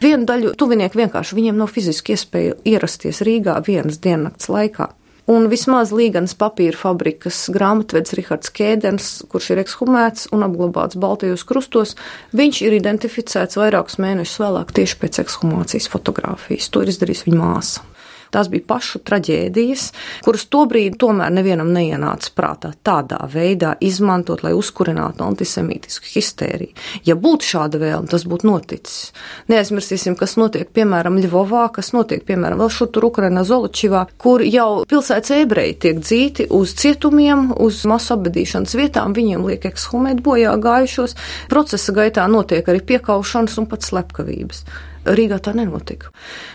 Vienu 0.03 0.27
daļu 0.29 0.55
tuvinieki 0.59 1.03
vienkārši 1.03 1.37
viņiem 1.37 1.59
nav 1.59 1.73
fiziski 1.75 2.15
iespēja 2.15 2.55
ierasties 2.63 3.21
Rīgā 3.27 3.59
vienas 3.67 3.99
diennakts 4.03 4.47
laikā. 4.51 4.93
Un 5.31 5.45
vismaz 5.51 5.91
Līganas 5.93 6.33
papīra 6.35 6.75
fabrikas 6.75 7.43
grāmatvedis 7.53 8.15
Rihards 8.17 8.49
Kēdens, 8.55 9.11
kurš 9.29 9.51
ir 9.53 9.61
ekshumēts 9.61 10.31
un 10.33 10.47
apglabāts 10.47 10.97
Baltijos 10.99 11.45
krustos, 11.47 11.93
viņš 12.35 12.63
ir 12.65 12.79
identificēts 12.79 13.59
vairākus 13.61 13.99
mēnešus 14.01 14.41
vēlāk 14.41 14.73
tieši 14.79 14.97
pēc 15.03 15.21
ekshumācijas 15.27 15.91
fotografijas. 15.93 16.71
To 16.73 16.81
ir 16.81 16.91
izdarījis 16.95 17.27
viņa 17.29 17.39
māsa. 17.43 17.90
Tās 18.31 18.47
bija 18.51 18.63
pašu 18.67 19.01
traģēdijas, 19.07 19.87
kuras 20.25 20.45
tobrīd 20.51 20.95
tomēr 21.01 21.33
nevienam 21.35 21.71
neienāca 21.75 22.31
prātā 22.35 22.71
tādā 22.87 23.19
veidā 23.31 23.73
izmantot, 23.83 24.43
lai 24.45 24.53
uzkurinātu 24.55 25.25
antisemītisku 25.25 26.07
histēriju. 26.13 26.75
Ja 27.07 27.17
būtu 27.19 27.49
šāda 27.49 27.81
vēlme, 27.81 28.07
tas 28.11 28.23
būtu 28.29 28.47
noticis. 28.47 29.11
Neaizmirsīsim, 29.51 30.15
kas 30.19 30.37
notiek 30.39 30.71
piemēram 30.71 31.19
Ļuvovā, 31.21 31.65
kas 31.75 31.91
notiek 31.95 32.23
piemēram 32.27 32.61
vēl 32.61 32.71
šur 32.71 32.91
tur 32.95 33.09
Ukrainā 33.09 33.43
Zoločivā, 33.47 34.05
kur 34.21 34.45
jau 34.45 34.85
pilsētas 34.89 35.35
ebreji 35.41 35.75
tiek 35.85 35.99
dzīti 35.99 36.47
uz 36.55 36.75
cietumiem, 36.79 37.49
uz 37.59 37.83
masu 37.89 38.15
apbedīšanas 38.15 38.77
vietām, 38.79 39.17
viņiem 39.17 39.43
liek 39.49 39.67
ekshumēt 39.71 40.23
bojā 40.23 40.55
gājušos. 40.61 41.17
Procesa 41.51 41.95
gaitā 41.99 42.29
notiek 42.31 42.67
arī 42.71 42.83
piekaušanas 42.93 43.59
un 43.59 43.67
pat 43.71 43.85
slepkavības. 43.87 44.63
Rīgā 45.05 45.39
tā 45.41 45.53
nenotika. 45.57 46.11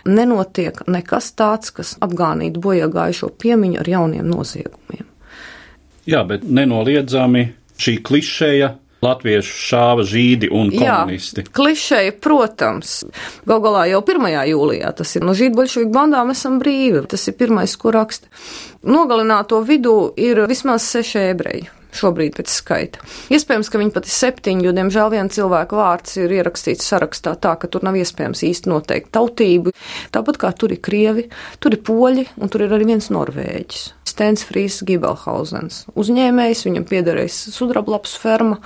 Nenotiek 0.06 0.84
nekas 0.86 1.32
tāds, 1.38 1.72
kas 1.74 1.96
apgānītu 2.04 2.62
bojā 2.62 2.88
gājušo 2.92 3.32
piemiņu 3.42 3.82
ar 3.82 3.90
jauniem 3.90 4.26
noziegumiem. 4.30 5.06
Jā, 6.06 6.22
bet 6.28 6.44
nenoliedzami 6.46 7.48
šī 7.82 7.96
klišeja 8.06 8.76
latviešu 9.02 9.56
šāva 9.66 10.04
žīdi 10.06 10.48
un 10.54 10.70
komunisti. 10.72 11.42
Jā, 11.44 11.52
klišeja, 11.58 12.14
protams. 12.22 13.00
Gal 13.48 13.62
galā 13.64 13.86
jau 13.90 14.00
1. 14.06 14.28
jūlijā 14.52 14.92
tas 14.96 15.16
ir 15.18 15.26
no 15.26 15.34
žīdboļšoviku 15.36 15.92
bandām 15.94 16.32
esam 16.34 16.60
brīvi. 16.62 17.04
Tas 17.10 17.26
ir 17.28 17.36
pirmais, 17.38 17.74
ko 17.76 17.92
raksta. 17.94 18.30
Nogalināto 18.86 19.60
vidū 19.66 19.98
ir 20.16 20.46
vismaz 20.50 20.86
seši 20.86 21.26
ebreji 21.32 21.66
šobrīd 21.96 22.36
pēc 22.38 22.52
skaita. 22.52 23.02
Iespējams, 23.34 23.70
ka 23.72 23.80
viņi 23.80 23.94
pat 23.94 24.08
ir 24.08 24.14
septiņi, 24.16 24.66
jo, 24.68 24.74
diemžēl, 24.76 25.12
viena 25.14 25.32
cilvēka 25.32 25.78
vārds 25.78 26.18
ir 26.20 26.34
ierakstīts 26.38 26.88
sarakstā 26.92 27.36
tā, 27.42 27.56
ka 27.60 27.70
tur 27.72 27.86
nav 27.86 27.98
iespējams 28.00 28.44
īsti 28.50 28.72
noteikt 28.72 29.12
tautību. 29.16 29.74
Tāpat 30.14 30.40
kā 30.42 30.52
tur 30.58 30.74
ir 30.76 30.82
krievi, 30.84 31.28
tur 31.60 31.76
ir 31.76 31.82
poļi 31.86 32.28
un 32.40 32.52
tur 32.52 32.66
ir 32.66 32.76
arī 32.76 32.92
viens 32.92 33.10
norvēģis. 33.12 33.86
Stens 34.06 34.46
Frīs 34.48 34.78
Gibelhausens. 34.86 35.82
Uzņēmējs, 35.98 36.64
viņam 36.68 36.86
piederēs 36.88 37.40
sudrablaps 37.52 38.14
ferma. 38.22 38.62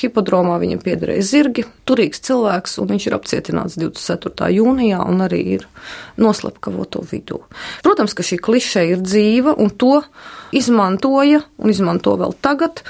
Hipodromā 0.00 0.58
viņam 0.62 0.80
piederēja 0.84 1.24
zirgi, 1.24 1.64
turīgs 1.88 2.22
cilvēks, 2.26 2.76
un 2.82 2.90
viņš 2.92 3.06
ir 3.08 3.16
apcietināts 3.16 3.78
24. 3.80 4.50
jūnijā 4.56 5.00
un 5.04 5.24
arī 5.24 5.42
ir 5.56 5.66
noslepkavoto 6.20 7.04
vidū. 7.10 7.40
Protams, 7.86 8.16
ka 8.16 8.26
šī 8.26 8.40
kliše 8.42 8.84
ir 8.92 9.04
dzīva, 9.04 9.56
un 9.56 9.72
to 9.72 10.00
izmantoja 10.56 11.42
un 11.58 11.72
izmanto 11.72 12.16
vēl 12.20 12.36
tagad. 12.44 12.84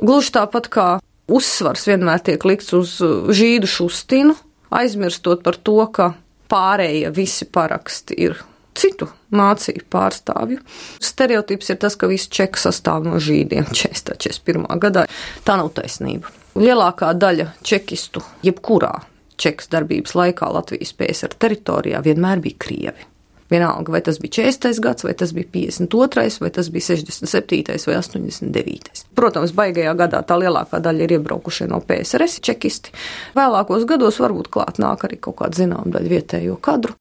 Gluži 0.00 0.34
tāpat 0.38 0.70
kā 0.72 0.88
uzsvars 1.30 1.86
vienmēr 1.88 2.22
tiek 2.26 2.44
likts 2.48 2.72
uz 2.76 2.98
žīdu 3.00 3.70
šustinu, 3.70 4.36
aizmirstot 4.74 5.44
par 5.46 5.58
to, 5.58 5.78
ka 5.94 6.12
pārējie 6.50 7.10
visi 7.14 7.46
paraksti 7.46 8.18
ir 8.26 8.40
citu 8.80 9.08
mācību 9.34 9.86
pārstāvju. 9.92 10.60
Stereotips 11.02 11.72
ir 11.72 11.80
tas, 11.82 11.96
ka 11.98 12.10
visi 12.10 12.30
čeki 12.32 12.60
sastāv 12.60 13.06
no 13.06 13.20
žīdiem 13.22 13.70
41. 13.76 14.66
gadā. 14.82 15.06
Tā 15.46 15.58
nav 15.60 15.72
taisnība. 15.76 16.39
Lielākā 16.58 17.12
daļa 17.14 17.52
čekistu, 17.62 18.22
jebkurā 18.42 18.96
čekas 19.40 19.70
darbības 19.70 20.16
laikā 20.18 20.48
Latvijas 20.50 20.90
PSR 20.98 21.36
teritorijā 21.38 22.00
vienmēr 22.02 22.42
bija 22.42 22.58
krievi. 22.60 23.06
Vienalga, 23.50 23.90
vai 23.94 24.00
tas 24.06 24.18
bija 24.22 24.44
40. 24.46 24.80
gads, 24.82 25.04
vai 25.06 25.14
tas 25.18 25.32
bija 25.34 25.46
52. 25.52 26.40
vai 26.42 26.50
tas 26.54 26.68
bija 26.70 26.88
67. 26.88 27.86
vai 27.86 27.96
89. 27.98 29.00
Protams, 29.18 29.54
baigajā 29.54 29.94
gadā 29.98 30.20
tā 30.26 30.36
lielākā 30.38 30.78
daļa 30.82 31.06
ir 31.06 31.16
iebraukušie 31.16 31.66
no 31.70 31.80
PSRS 31.86 32.42
čekisti. 32.46 32.94
Vēlākos 33.38 33.86
gados 33.90 34.20
varbūt 34.22 34.52
klāt 34.54 34.78
nāk 34.82 35.06
arī 35.06 35.18
kaut 35.22 35.40
kāda 35.42 35.62
zināma 35.64 35.90
daļa 35.98 36.14
vietējo 36.14 36.60
kadru. 36.62 36.94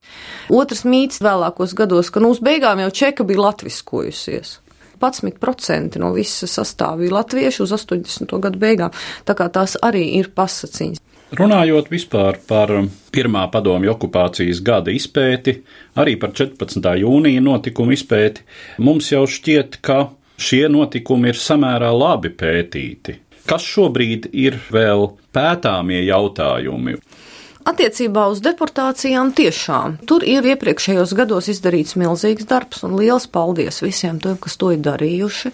Otrs 0.49 0.85
mīts 0.89 1.21
vēlākos 1.25 1.77
gados, 1.77 2.09
ka 2.09 2.21
nu 2.21 2.33
uz 2.33 2.41
beigām 2.41 2.81
jau 2.85 2.89
čeka 3.01 3.25
bija 3.29 3.45
latviskojusies. 3.49 4.57
11% 4.99 5.99
no 6.01 6.13
visa 6.15 6.49
sastāvā 6.49 7.03
bija 7.03 7.17
latvieši 7.19 7.63
uz 7.65 7.75
80. 7.75 8.39
gadu 8.43 8.61
beigām, 8.61 8.95
tā 9.25 9.35
kā 9.37 9.49
tās 9.53 9.77
arī 9.85 10.05
ir 10.19 10.31
pasaciņas. 10.35 11.03
Runājot 11.39 11.91
vispār 11.93 12.39
par 12.49 12.71
pirmā 13.13 13.43
padomju 13.53 13.91
okupācijas 13.93 14.63
gada 14.65 14.89
izpēti, 14.89 15.59
arī 16.01 16.15
par 16.17 16.33
14. 16.33 16.89
jūnija 17.03 17.43
notikumu 17.45 17.93
izpēti, 17.93 18.41
mums 18.81 19.11
jau 19.11 19.27
šķiet, 19.29 19.77
ka 19.85 20.07
šie 20.41 20.65
notikumi 20.73 21.29
ir 21.29 21.37
samērā 21.37 21.91
labi 21.93 22.33
pētīti. 22.33 23.19
Kas 23.49 23.65
šobrīd 23.65 24.31
ir 24.33 24.57
vēl 24.73 25.05
pētāmie 25.33 26.01
jautājumi? 26.07 26.97
Attiecībā 27.67 28.29
uz 28.31 28.39
deportācijām 28.43 29.33
tiešām 29.35 29.97
tur 30.07 30.23
ir 30.23 30.45
iepriekšējos 30.47 31.11
gados 31.17 31.49
izdarīts 31.51 31.97
milzīgs 31.99 32.47
darbs, 32.47 32.85
un 32.87 32.95
liels 32.99 33.27
paldies 33.27 33.81
visiem 33.83 34.21
tiem, 34.23 34.37
kas 34.39 34.55
to 34.59 34.71
ir 34.75 34.79
darījuši. 34.85 35.51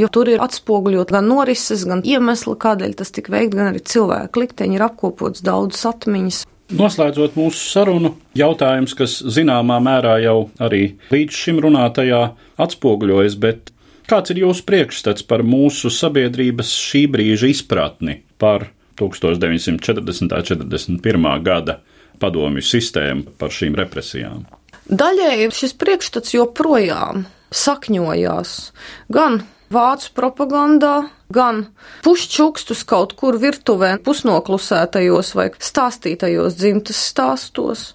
Jo 0.00 0.08
tur 0.12 0.30
ir 0.32 0.40
atspoguļot 0.44 1.12
gan 1.12 1.28
norises, 1.28 1.84
gan 1.88 2.00
iemesli, 2.08 2.56
kādēļ 2.64 2.96
tas 3.02 3.12
tika 3.12 3.34
veikt, 3.36 3.58
gan 3.58 3.74
arī 3.74 3.84
cilvēku 3.84 4.46
likteņi 4.46 4.78
ir 4.78 4.86
apkopots 4.88 5.44
daudzas 5.44 5.84
atmiņas. 5.92 6.42
Noslēdzot 6.72 7.34
mūsu 7.36 7.60
sarunu, 7.68 8.14
jautājums, 8.38 8.94
kas 8.96 9.18
zināmā 9.20 9.76
mērā 9.84 10.16
jau 10.24 10.38
arī 10.62 10.94
līdz 11.12 11.40
šim 11.44 11.60
runātajā 11.60 12.22
atspoguļojas, 12.64 13.36
bet 13.42 13.74
kāds 14.08 14.32
ir 14.32 14.40
jūsu 14.46 14.64
priekšstats 14.68 15.26
par 15.28 15.44
mūsu 15.44 15.92
sabiedrības 15.92 16.72
šī 16.72 17.04
brīža 17.12 17.52
izpratni 17.52 18.22
par 18.40 18.70
1940. 18.98 20.22
un 20.22 20.30
41. 20.30 21.30
gada 21.42 21.78
padomju 22.22 22.62
sistēmu 22.64 23.36
par 23.38 23.54
šīm 23.54 23.76
represijām. 23.78 24.44
Daļēji 24.90 25.50
šis 25.54 25.74
priekšstats 25.78 26.34
joprojām 26.34 27.26
sakņojās 27.54 28.54
gan 29.12 29.42
vācu 29.72 30.10
propagandā, 30.16 30.96
gan 31.32 31.66
pušķukstus 32.04 32.82
kaut 32.88 33.14
kur 33.18 33.38
virtuvē, 33.40 33.94
pusnoklusētajos 34.04 35.32
vai 35.38 35.48
stāstītajos 35.56 36.58
dzimtas 36.58 37.00
stāstos. 37.12 37.92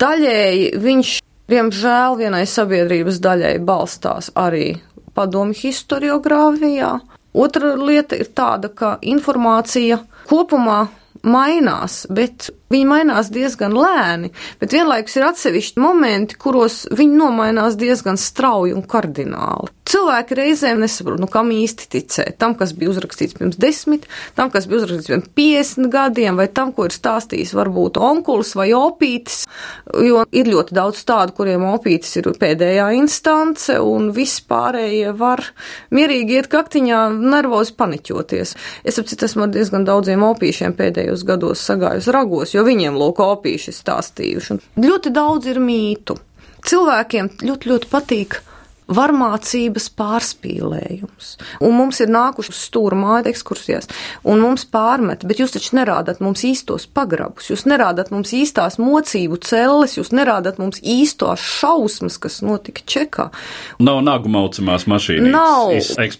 Daļēji 0.00 0.70
viņš, 0.80 1.16
diemžēl, 1.52 2.16
vienai 2.22 2.46
sabiedrības 2.48 3.20
daļai 3.20 3.56
balstās 3.64 4.30
arī 4.38 4.78
padomju 5.16 5.58
historiogrāfijā. 5.60 6.94
Otra 7.36 7.74
lieta 7.78 8.16
ir 8.18 8.32
tāda, 8.34 8.70
ka 8.72 8.96
informācija 9.06 10.00
kopumā 10.30 10.80
mainās, 11.26 12.04
bet 12.12 12.48
viņi 12.72 12.86
mainās 12.88 13.30
diezgan 13.34 13.74
lēni, 13.76 14.30
bet 14.60 14.72
vienlaikus 14.76 15.18
ir 15.18 15.26
atsevišķi 15.28 15.82
momenti, 15.82 16.38
kuros 16.40 16.84
viņi 16.96 17.18
nomainās 17.18 17.76
diezgan 17.80 18.20
strauji 18.20 18.76
un 18.76 18.86
kardināli. 18.88 19.74
Cilvēki 19.90 20.36
reizēm 20.38 20.84
nesaprot, 20.84 21.18
nu, 21.18 21.26
kam 21.30 21.48
īsti 21.50 21.88
ticēt. 21.90 22.36
Tam, 22.38 22.54
kas 22.58 22.70
bija 22.78 22.92
uzrakstīts 22.92 23.34
pirms 23.34 23.56
desmit, 23.58 24.04
tam, 24.38 24.52
kas 24.52 24.68
bija 24.70 24.84
uzrakstīts 24.84 25.10
pirms 25.10 25.30
piecdesmit 25.34 25.90
gadiem, 25.90 26.36
vai 26.38 26.46
tam, 26.54 26.70
ko 26.76 26.86
ir 26.86 26.94
stāstījis 26.94 27.50
varbūt 27.58 27.98
onkulis 27.98 28.52
vai 28.58 28.68
opītis. 28.76 29.42
Jo 30.06 30.22
ir 30.30 30.50
ļoti 30.52 30.76
daudz 30.76 31.02
tādu, 31.08 31.34
kuriem 31.34 31.64
opītis 31.72 32.12
ir 32.20 32.28
pēdējā 32.38 32.86
instance, 33.00 33.74
un 33.82 34.12
viss 34.14 34.44
pārējie 34.46 35.14
var 35.18 35.42
mierīgi 35.94 36.38
iet 36.38 36.50
kaktiņā, 36.52 37.00
nervozi 37.18 37.74
paniķoties. 37.80 38.54
Es 38.86 39.00
apcīt 39.02 39.24
esmu 39.26 39.48
ar 39.48 39.54
diezgan 39.56 39.88
daudziem 39.88 40.22
opīšiem 40.28 40.76
pēdējos 40.78 41.26
gados 41.26 41.64
sagājusi 41.66 42.14
ragos, 42.14 42.54
jo 42.54 42.62
viņiem 42.66 42.98
lūk 43.00 43.24
opīši 43.26 43.74
stāstījuši. 43.74 44.54
Un 44.54 44.86
ļoti 44.86 45.12
daudz 45.18 45.50
ir 45.50 45.58
mītu. 45.64 46.14
Cilvēkiem 46.70 47.32
ļoti, 47.42 47.72
ļoti 47.72 47.90
patīk 47.90 48.38
varmācības 48.90 49.88
pārspīlējums. 49.98 51.30
Un 51.64 51.76
mums 51.78 52.00
ir 52.02 52.10
nākuši 52.12 52.52
uz 52.52 52.60
stūra 52.66 52.98
māja 52.98 53.30
ekskursijās, 53.30 53.88
un 54.28 54.42
mums 54.44 54.66
pārmet, 54.70 55.24
bet 55.28 55.42
jūs 55.42 55.54
taču 55.56 55.76
nerādat 55.78 56.22
mums 56.24 56.44
īstos 56.46 56.88
pagrabus, 56.90 57.50
jūs 57.52 57.66
nerādat 57.70 58.12
mums 58.14 58.34
īstās 58.36 58.80
mocību 58.82 59.40
celles, 59.46 59.96
jūs 59.98 60.12
nerādat 60.16 60.60
mums 60.62 60.82
īstās 60.82 61.44
šausmas, 61.60 62.18
kas 62.20 62.40
notika 62.46 62.84
Čekā. 62.90 63.30
Nav 63.82 64.02
nagu 64.06 64.30
maucamās 64.32 64.88
mašīnas. 64.90 65.30
Nav, 65.30 65.72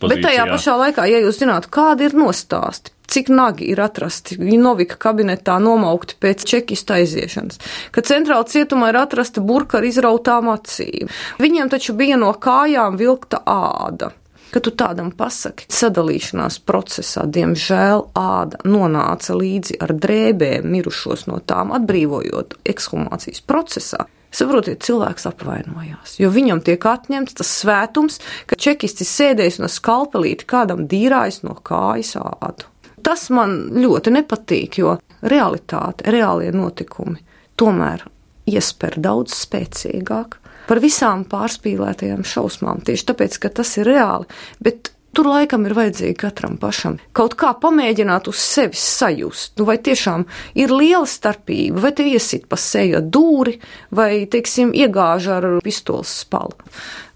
bet 0.07 0.25
tajā 0.25 0.47
pašā 0.51 0.79
laikā, 0.85 1.09
ja 1.11 1.23
jūs 1.25 1.41
zinātu, 1.43 1.73
kādi 1.73 2.09
ir 2.09 2.17
nostāsti, 2.19 2.95
cik 3.11 3.29
nagi 3.35 3.67
ir 3.73 3.83
atrasti 3.83 4.39
Novika 4.61 4.97
kabinetā 5.01 5.59
nomaukti 5.63 6.17
pēc 6.21 6.45
čekista 6.47 7.01
aiziešanas, 7.01 7.61
ka 7.91 8.05
centrāla 8.07 8.47
cietumā 8.47 8.93
ir 8.93 9.01
atrasta 9.03 9.43
burka 9.43 9.81
ar 9.81 9.89
izrautām 9.89 10.51
acīm. 10.53 11.11
Viņiem 11.43 11.71
taču 11.73 11.97
bija 11.99 12.21
no 12.21 12.33
kājām 12.37 12.99
vilkta 13.01 13.43
āda. 13.47 14.13
Kad 14.51 14.65
tu 14.67 14.73
tādam 14.75 15.13
pasaki, 15.15 15.69
sadalīšanās 15.71 16.57
procesā, 16.67 17.23
diemžēl, 17.23 18.09
āda 18.19 18.59
nonāca 18.67 19.37
līdzi 19.39 19.77
ar 19.79 19.95
drēbēm, 19.95 20.67
mirušos 20.67 21.29
no 21.31 21.39
tām 21.39 21.71
atbrīvojot 21.77 22.59
ekshumācijas 22.73 23.45
procesā. 23.47 24.09
Saprotiet, 24.35 24.83
cilvēks 24.87 25.27
apvainojās, 25.27 26.17
jo 26.23 26.31
viņam 26.35 26.63
tiek 26.67 26.85
atņemts 26.87 27.39
tas 27.41 27.55
svētums, 27.63 28.21
ka 28.47 28.59
čekisti 28.59 29.07
sēdējis 29.07 29.59
no 29.63 29.71
skalpelīti 29.71 30.47
kādam 30.51 30.85
dīrājis 30.91 31.43
no 31.47 31.57
kājas 31.67 32.17
ādu. 32.19 32.67
Tas 33.03 33.29
man 33.35 33.57
ļoti 33.77 34.13
nepatīk, 34.15 34.81
jo 34.83 34.97
realitāte, 35.23 36.11
reālie 36.13 36.51
notikumi 36.55 37.21
tomēr 37.61 38.07
iesper 38.51 38.97
daudz 39.01 39.35
spēcīgāk 39.37 40.39
par 40.69 40.81
visām 40.83 41.25
pārspīlētajām 41.29 42.23
šausmām. 42.27 42.83
Tieši 42.87 43.09
tāpēc, 43.11 43.39
ka 43.43 43.51
tas 43.61 43.73
ir 43.81 43.89
reāli, 43.91 44.29
bet 44.63 44.93
tur 45.17 45.29
laikam 45.31 45.67
ir 45.67 45.75
vajadzīgi 45.77 46.17
katram 46.21 46.57
pašam 46.61 46.99
kaut 47.17 47.37
kā 47.41 47.53
pamēģināt 47.61 48.31
uz 48.31 48.41
sevis 48.41 48.83
sajust. 48.99 49.57
Nu, 49.59 49.67
vai 49.69 49.79
tiešām 49.83 50.27
ir 50.59 50.75
liela 50.75 51.07
starpība, 51.09 51.83
vai 51.85 51.93
te 51.97 52.07
iesit 52.09 52.47
pa 52.51 52.59
seju 52.61 53.03
dūri, 53.03 53.57
vai, 53.95 54.27
teiksim, 54.31 54.75
iegāž 54.77 55.31
ar 55.35 55.49
pistoles 55.65 56.13
spalu. 56.25 56.57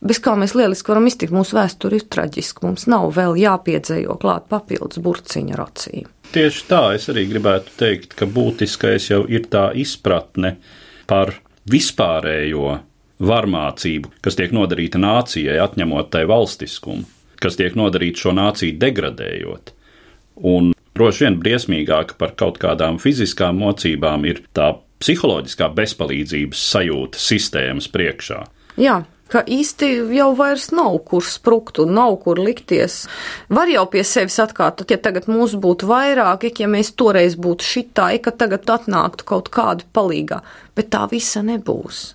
Bez 0.05 0.21
kā 0.21 0.35
mēs 0.37 0.53
lieliski 0.59 0.93
varam 0.93 1.07
iztikt, 1.09 1.33
mūsu 1.33 1.57
vēsture 1.57 1.97
ir 2.01 2.09
traģiska, 2.13 2.67
mums 2.67 2.89
nav 2.91 3.09
vēl 3.17 3.39
jāpiedzējo 3.41 4.19
klāt 4.21 4.51
papildus 4.53 5.01
burciņa 5.05 5.57
ar 5.57 5.65
acīm. 5.65 6.11
Tieši 6.35 6.65
tā, 6.69 6.83
es 6.97 7.07
arī 7.13 7.29
gribētu 7.31 7.73
teikt, 7.79 8.17
ka 8.19 8.27
būtiskais 8.29 9.09
jau 9.13 9.23
ir 9.31 9.47
tā 9.53 9.69
izpratne 9.79 10.57
par 11.09 11.37
vispārējo 11.71 12.75
varmācību, 13.25 14.11
kas 14.25 14.37
tiek 14.39 14.53
nodarīta 14.53 15.01
nācijai, 15.01 15.57
atņemot 15.63 16.11
tai 16.13 16.25
valstiskumu, 16.29 17.07
kas 17.45 17.61
tiek 17.61 17.77
nodarīta 17.79 18.25
šo 18.25 18.35
nāciju 18.37 18.79
degradējot. 18.81 19.75
Un 20.51 20.73
droši 20.97 21.27
vien 21.27 21.39
briesmīgāk 21.43 22.17
par 22.19 22.35
kaut 22.41 22.59
kādām 22.63 22.99
fiziskām 23.03 23.61
mocībām 23.63 24.27
ir 24.29 24.43
tā 24.57 24.73
psiholoģiskā 25.03 25.69
bezpalīdzības 25.77 26.63
sajūta 26.73 27.21
sistēmas 27.21 27.91
priekšā. 27.93 28.41
Jā, 28.81 29.03
ka 29.31 29.43
īsti 29.47 29.91
jau 30.15 30.31
vairs 30.39 30.71
nav 30.75 30.97
kur 31.09 31.25
sprukt 31.27 31.81
un 31.83 31.95
nav 31.99 32.17
kur 32.25 32.41
likties. 32.41 33.05
Var 33.53 33.73
jau 33.75 33.85
pie 33.93 34.05
sevis 34.07 34.39
atkārtot, 34.43 34.91
ja 34.91 34.99
tagad 35.03 35.29
mūs 35.31 35.57
būtu 35.61 35.89
vairāk, 35.91 36.49
ja 36.61 36.71
mēs 36.71 36.95
toreiz 36.99 37.37
būtu 37.37 37.71
šitā, 37.71 38.11
ka 38.25 38.35
tagad 38.35 38.71
atnāktu 38.79 39.27
kaut 39.29 39.51
kāda 39.55 39.87
palīgā, 39.95 40.43
bet 40.79 40.93
tā 40.95 41.05
visa 41.11 41.45
nebūs. 41.47 42.13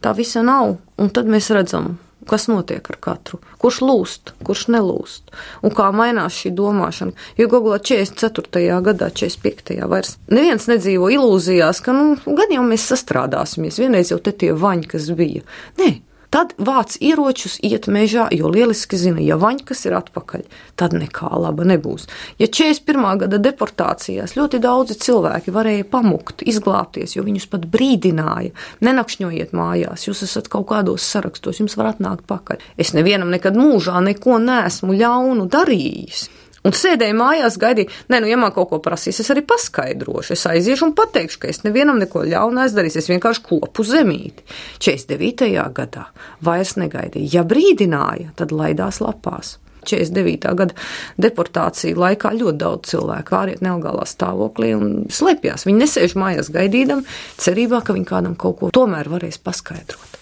Tā 0.00 0.14
visa 0.16 0.40
nav, 0.46 0.78
un 0.96 1.10
tad 1.12 1.28
mēs 1.28 1.50
redzam 1.52 1.98
kas 2.28 2.48
notiek 2.50 2.84
ar 2.92 2.98
katru, 3.00 3.40
kurš 3.62 3.80
lūst, 3.84 4.34
kurš 4.46 4.66
nelūst, 4.74 5.32
un 5.64 5.74
kā 5.76 5.88
mainās 5.94 6.36
šī 6.40 6.52
domāšana. 6.58 7.16
Jo 7.40 7.48
Google 7.52 7.78
44. 7.78 8.80
gadā, 8.84 9.10
45. 9.14 9.78
vairs 9.90 10.16
neviens 10.32 10.68
nedzīvo 10.70 11.10
ilūzijās, 11.16 11.82
ka, 11.84 11.96
nu, 11.96 12.18
gan 12.26 12.54
jau 12.54 12.66
mēs 12.66 12.88
sastrādāsimies, 12.92 13.80
vienreiz 13.80 14.12
jau 14.12 14.20
te 14.22 14.34
tie 14.36 14.52
vaņi, 14.56 14.90
kas 14.94 15.10
bija. 15.16 15.44
Nē, 15.80 15.94
Tad 16.30 16.52
vāc 16.62 16.94
ieročus, 17.02 17.56
iet 17.66 17.88
mežā, 17.90 18.28
jo 18.30 18.46
lieliski 18.54 18.94
zina, 18.94 19.18
ja 19.18 19.34
vaņkas 19.40 19.80
ir 19.88 19.96
atpakaļ, 19.98 20.44
tad 20.78 20.94
nekā 20.94 21.26
laba 21.42 21.66
nebūs. 21.66 22.06
Ja 22.38 22.46
41. 22.46 23.02
gada 23.24 23.40
deportācijās 23.42 24.36
ļoti 24.38 24.60
daudzi 24.62 24.94
cilvēki 25.02 25.50
varēja 25.54 25.88
pamukt, 25.90 26.44
izglābties, 26.46 27.16
jo 27.16 27.26
viņus 27.26 27.48
pat 27.50 27.66
brīdināja, 27.72 28.54
nenakšņojiet 28.86 29.56
mājās, 29.58 30.06
jūs 30.06 30.22
esat 30.28 30.46
kaut 30.52 30.68
kādos 30.70 31.02
sarakstos, 31.02 31.58
jums 31.58 31.74
var 31.80 31.96
atnākt 31.96 32.28
pakaļ. 32.30 32.62
Es 32.78 32.94
nevienam 32.94 33.34
nekad 33.34 33.58
mūžā 33.58 33.98
neko 34.12 34.38
nesmu 34.38 34.94
ļaunu 35.02 35.50
darījis. 35.50 36.28
Un 36.60 36.74
sēdēju 36.76 37.16
mājās, 37.16 37.56
gaidīju, 37.60 37.88
nē, 38.12 38.18
nu, 38.20 38.28
ja 38.28 38.36
man 38.40 38.52
kaut 38.52 38.68
ko 38.68 38.80
prasīs, 38.84 39.22
es 39.22 39.30
arī 39.32 39.40
paskaidrošu. 39.48 40.34
Es 40.34 40.44
aiziešu 40.50 40.90
un 40.90 40.92
pateikšu, 40.98 41.40
ka 41.40 41.48
es 41.48 41.62
nevienam 41.64 42.00
neko 42.02 42.26
ļaunu 42.28 42.60
aizdarīšu, 42.66 43.00
es 43.00 43.08
vienkārši 43.08 43.44
kopu 43.46 43.86
zemīti. 43.88 44.44
49. 44.84 45.48
gadā 45.76 46.04
vairs 46.44 46.76
negaidīju. 46.76 47.32
Ja 47.32 47.46
brīdināja, 47.48 48.34
tad 48.36 48.52
laidās 48.52 49.00
lapās. 49.00 49.56
49. 49.88 50.54
gada 50.58 50.76
deportācija 51.16 51.96
laikā 51.96 52.34
ļoti 52.36 52.60
daudz 52.60 52.92
cilvēku 52.92 53.32
pāriet 53.32 53.62
nelegālā 53.64 54.04
stāvoklī 54.08 54.74
un 54.76 54.90
slēpjas. 55.08 55.64
Viņi 55.64 55.84
nesēž 55.84 56.16
mājās 56.20 56.52
gaidīdam, 56.52 57.06
cerībā, 57.40 57.80
ka 57.86 57.96
viņi 57.96 58.10
kādam 58.10 58.36
kaut 58.36 58.60
ko 58.60 58.72
tomēr 58.76 59.08
varēs 59.08 59.40
paskaidrot. 59.40 60.18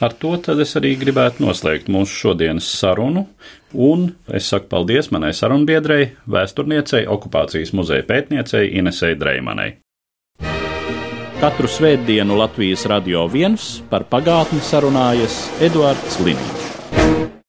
Ar 0.00 0.14
to 0.16 0.32
es 0.60 0.76
arī 0.78 0.94
gribētu 0.96 1.44
noslēgt 1.44 1.90
mūsu 1.92 2.14
šodienas 2.22 2.68
sarunu. 2.72 3.26
Un 3.74 4.08
es 4.34 4.48
saku 4.50 4.66
paldies 4.70 5.10
manai 5.14 5.30
sarunbiedrei, 5.36 6.10
vēsturniecei, 6.26 7.04
okupācijas 7.06 7.70
muzeja 7.76 8.06
pētniecei 8.08 8.72
Inesei 8.80 9.14
Dreimanai. 9.18 9.70
Katru 11.40 11.70
svētdienu 11.70 12.36
Latvijas 12.36 12.84
radio 12.90 13.24
viens 13.30 13.78
par 13.88 14.04
pagātni 14.10 14.60
sarunājas 14.60 15.46
Eduards 15.64 16.18
Liniņš. 16.20 17.39